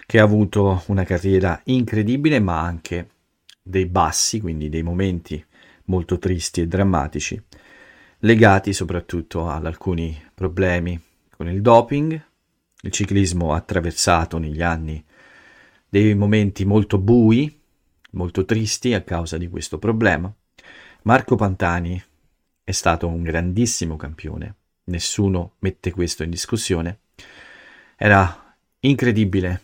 che 0.04 0.18
ha 0.18 0.24
avuto 0.24 0.82
una 0.86 1.04
carriera 1.04 1.60
incredibile 1.64 2.40
ma 2.40 2.60
anche 2.60 3.10
dei 3.68 3.86
bassi, 3.86 4.40
quindi 4.40 4.68
dei 4.68 4.82
momenti 4.82 5.44
molto 5.86 6.18
tristi 6.18 6.60
e 6.60 6.68
drammatici, 6.68 7.42
legati 8.20 8.72
soprattutto 8.72 9.48
ad 9.48 9.66
alcuni 9.66 10.16
problemi 10.32 11.00
con 11.36 11.48
il 11.48 11.60
doping. 11.60 12.24
Il 12.82 12.92
ciclismo 12.92 13.52
ha 13.52 13.56
attraversato 13.56 14.38
negli 14.38 14.62
anni 14.62 15.04
dei 15.88 16.14
momenti 16.14 16.64
molto 16.64 16.98
bui, 16.98 17.60
molto 18.12 18.44
tristi 18.44 18.94
a 18.94 19.02
causa 19.02 19.36
di 19.36 19.48
questo 19.48 19.78
problema. 19.78 20.32
Marco 21.02 21.34
Pantani 21.34 22.00
è 22.62 22.70
stato 22.70 23.08
un 23.08 23.22
grandissimo 23.22 23.96
campione, 23.96 24.54
nessuno 24.84 25.54
mette 25.58 25.90
questo 25.90 26.22
in 26.22 26.30
discussione. 26.30 27.00
Era 27.96 28.56
incredibile 28.80 29.62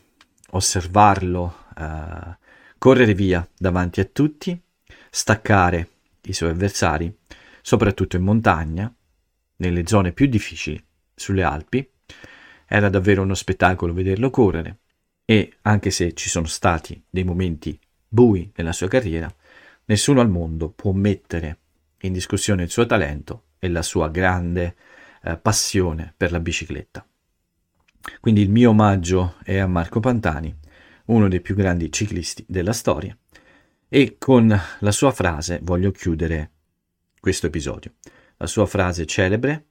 osservarlo 0.51 1.55
uh, 1.77 2.41
correre 2.83 3.15
via 3.15 3.49
davanti 3.57 4.01
a 4.01 4.05
tutti, 4.05 4.61
staccare 5.09 5.89
i 6.23 6.33
suoi 6.33 6.51
avversari, 6.51 7.17
soprattutto 7.61 8.17
in 8.17 8.25
montagna, 8.25 8.93
nelle 9.59 9.87
zone 9.87 10.11
più 10.11 10.27
difficili, 10.27 10.85
sulle 11.15 11.45
Alpi. 11.45 11.89
Era 12.67 12.89
davvero 12.89 13.23
uno 13.23 13.35
spettacolo 13.35 13.93
vederlo 13.93 14.31
correre 14.31 14.79
e 15.25 15.59
anche 15.63 15.93
se 15.93 16.13
ci 16.15 16.29
sono 16.29 16.47
stati 16.47 17.01
dei 17.09 17.23
momenti 17.23 17.79
bui 18.09 18.51
nella 18.57 18.73
sua 18.73 18.89
carriera, 18.89 19.33
nessuno 19.85 20.21
al 20.21 20.29
mondo 20.29 20.69
può 20.69 20.91
mettere 20.91 21.59
in 22.01 22.13
discussione 22.13 22.65
il 22.65 22.71
suo 22.71 22.85
talento 22.85 23.45
e 23.61 23.69
la 23.69 23.83
sua 23.83 24.09
grande 24.09 24.75
eh, 25.23 25.37
passione 25.37 26.15
per 26.17 26.33
la 26.33 26.41
bicicletta. 26.41 27.07
Quindi 28.19 28.41
il 28.41 28.51
mio 28.51 28.71
omaggio 28.71 29.37
è 29.45 29.59
a 29.59 29.69
Marco 29.69 30.01
Pantani 30.01 30.62
uno 31.07 31.29
dei 31.29 31.41
più 31.41 31.55
grandi 31.55 31.91
ciclisti 31.91 32.45
della 32.47 32.73
storia. 32.73 33.17
E 33.89 34.17
con 34.19 34.59
la 34.81 34.93
sua 34.93 35.11
frase 35.11 35.61
voglio 35.63 35.91
chiudere 35.91 36.51
questo 37.21 37.47
episodio. 37.47 37.95
La 38.39 38.47
sua 38.47 38.67
frase 38.67 39.07
celebre, 39.07 39.67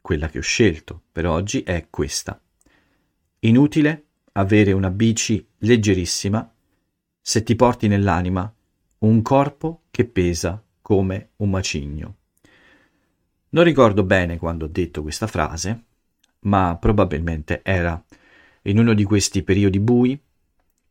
quella 0.00 0.28
che 0.28 0.38
ho 0.38 0.42
scelto 0.42 1.02
per 1.12 1.26
oggi, 1.26 1.62
è 1.62 1.86
questa. 1.90 2.40
Inutile 3.40 4.04
avere 4.32 4.72
una 4.72 4.90
bici 4.90 5.46
leggerissima 5.58 6.52
se 7.20 7.42
ti 7.42 7.54
porti 7.54 7.88
nell'anima 7.88 8.52
un 8.98 9.22
corpo 9.22 9.82
che 9.90 10.06
pesa 10.06 10.62
come 10.80 11.30
un 11.36 11.50
macigno. 11.50 12.16
Non 13.50 13.64
ricordo 13.64 14.02
bene 14.02 14.38
quando 14.38 14.64
ho 14.64 14.68
detto 14.68 15.02
questa 15.02 15.26
frase, 15.26 15.84
ma 16.40 16.76
probabilmente 16.80 17.60
era 17.62 18.02
in 18.62 18.78
uno 18.78 18.94
di 18.94 19.04
questi 19.04 19.42
periodi 19.42 19.78
bui 19.78 20.20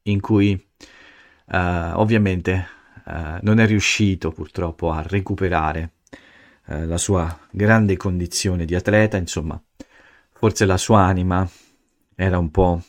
in 0.07 0.19
cui 0.19 0.53
uh, 0.53 1.55
ovviamente 1.93 2.67
uh, 3.05 3.37
non 3.41 3.59
è 3.59 3.65
riuscito 3.65 4.31
purtroppo 4.31 4.91
a 4.91 5.01
recuperare 5.01 5.91
uh, 6.67 6.85
la 6.85 6.97
sua 6.97 7.39
grande 7.51 7.97
condizione 7.97 8.65
di 8.65 8.75
atleta, 8.75 9.17
insomma, 9.17 9.61
forse 10.31 10.65
la 10.65 10.77
sua 10.77 11.01
anima 11.01 11.47
era 12.15 12.37
un 12.37 12.51
po' 12.51 12.81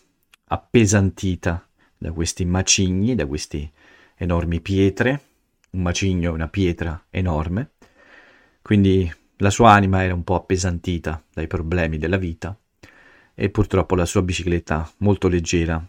appesantita 0.47 1.67
da 1.97 2.13
questi 2.13 2.45
macigni, 2.45 3.15
da 3.15 3.27
queste 3.27 3.73
enormi 4.17 4.61
pietre, 4.61 5.23
un 5.71 5.83
macigno 5.83 6.31
è 6.31 6.33
una 6.33 6.49
pietra 6.49 7.05
enorme, 7.11 7.73
quindi 8.63 9.13
la 9.37 9.51
sua 9.51 9.73
anima 9.73 10.03
era 10.03 10.15
un 10.15 10.25
po' 10.25 10.35
appesantita 10.35 11.23
dai 11.33 11.47
problemi 11.47 11.99
della 11.99 12.17
vita 12.17 12.57
e 13.35 13.51
purtroppo 13.51 13.95
la 13.95 14.05
sua 14.05 14.23
bicicletta 14.23 14.91
molto 14.99 15.29
leggera 15.29 15.85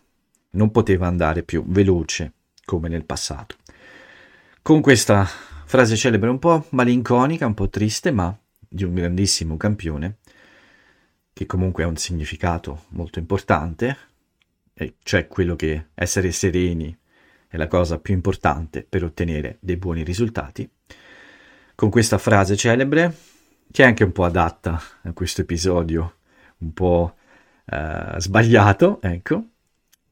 non 0.52 0.72
poteva 0.72 1.08
andare 1.08 1.44
più 1.44 1.64
veloce 1.68 2.34
come 2.66 2.90
nel 2.90 3.06
passato. 3.06 3.56
Con 4.62 4.82
questa 4.82 5.28
frase 5.66 5.96
celebre 5.96 6.30
un 6.30 6.40
po' 6.40 6.66
malinconica, 6.70 7.46
un 7.46 7.54
po' 7.54 7.70
triste, 7.70 8.12
ma 8.12 8.38
di 8.68 8.84
un 8.84 8.94
grandissimo 8.94 9.58
campione, 9.58 10.18
che 11.34 11.46
comunque 11.46 11.84
ha 11.84 11.88
un 11.88 11.96
significato 11.96 12.86
molto 12.90 13.20
importante, 13.20 13.98
e 14.74 14.96
cioè 15.04 15.28
quello 15.28 15.56
che 15.56 15.88
essere 15.94 16.32
sereni 16.32 16.96
è 17.48 17.58
la 17.58 17.68
cosa 17.68 18.00
più 18.00 18.14
importante 18.14 18.86
per 18.88 19.04
ottenere 19.04 19.58
dei 19.60 19.78
buoni 19.78 20.04
risultati. 20.04 20.70
Con 21.76 21.90
questa 21.90 22.18
frase 22.18 22.56
celebre, 22.56 23.16
che 23.72 23.84
è 23.84 23.86
anche 23.86 24.04
un 24.04 24.12
po' 24.12 24.26
adatta 24.26 24.82
a 25.04 25.14
questo 25.14 25.42
episodio, 25.42 26.18
un 26.60 26.74
po' 26.74 27.16
eh, 27.66 28.16
sbagliato, 28.18 29.02
ecco, 29.02 29.44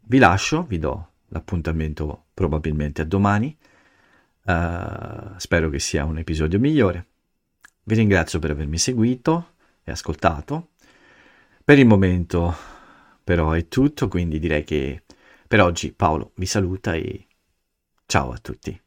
vi 0.08 0.18
lascio, 0.18 0.64
vi 0.64 0.80
do 0.80 1.12
l'appuntamento 1.28 2.26
probabilmente 2.34 3.02
a 3.02 3.06
domani. 3.06 3.56
Uh, 4.44 5.38
spero 5.38 5.70
che 5.70 5.80
sia 5.80 6.06
un 6.06 6.18
episodio 6.18 6.60
migliore. 6.60 7.06
Vi 7.84 7.96
ringrazio 7.96 8.40
per 8.40 8.52
avermi 8.52 8.78
seguito 8.78 9.54
e 9.84 9.92
ascoltato. 9.92 10.70
Per 11.64 11.78
il 11.78 11.86
momento 11.86 12.56
però 13.24 13.52
è 13.52 13.68
tutto, 13.68 14.08
quindi 14.08 14.40
direi 14.40 14.64
che 14.64 15.04
per 15.48 15.62
oggi 15.62 15.92
Paolo 15.92 16.32
vi 16.36 16.46
saluta 16.46 16.94
e 16.94 17.28
ciao 18.06 18.32
a 18.32 18.38
tutti. 18.38 18.87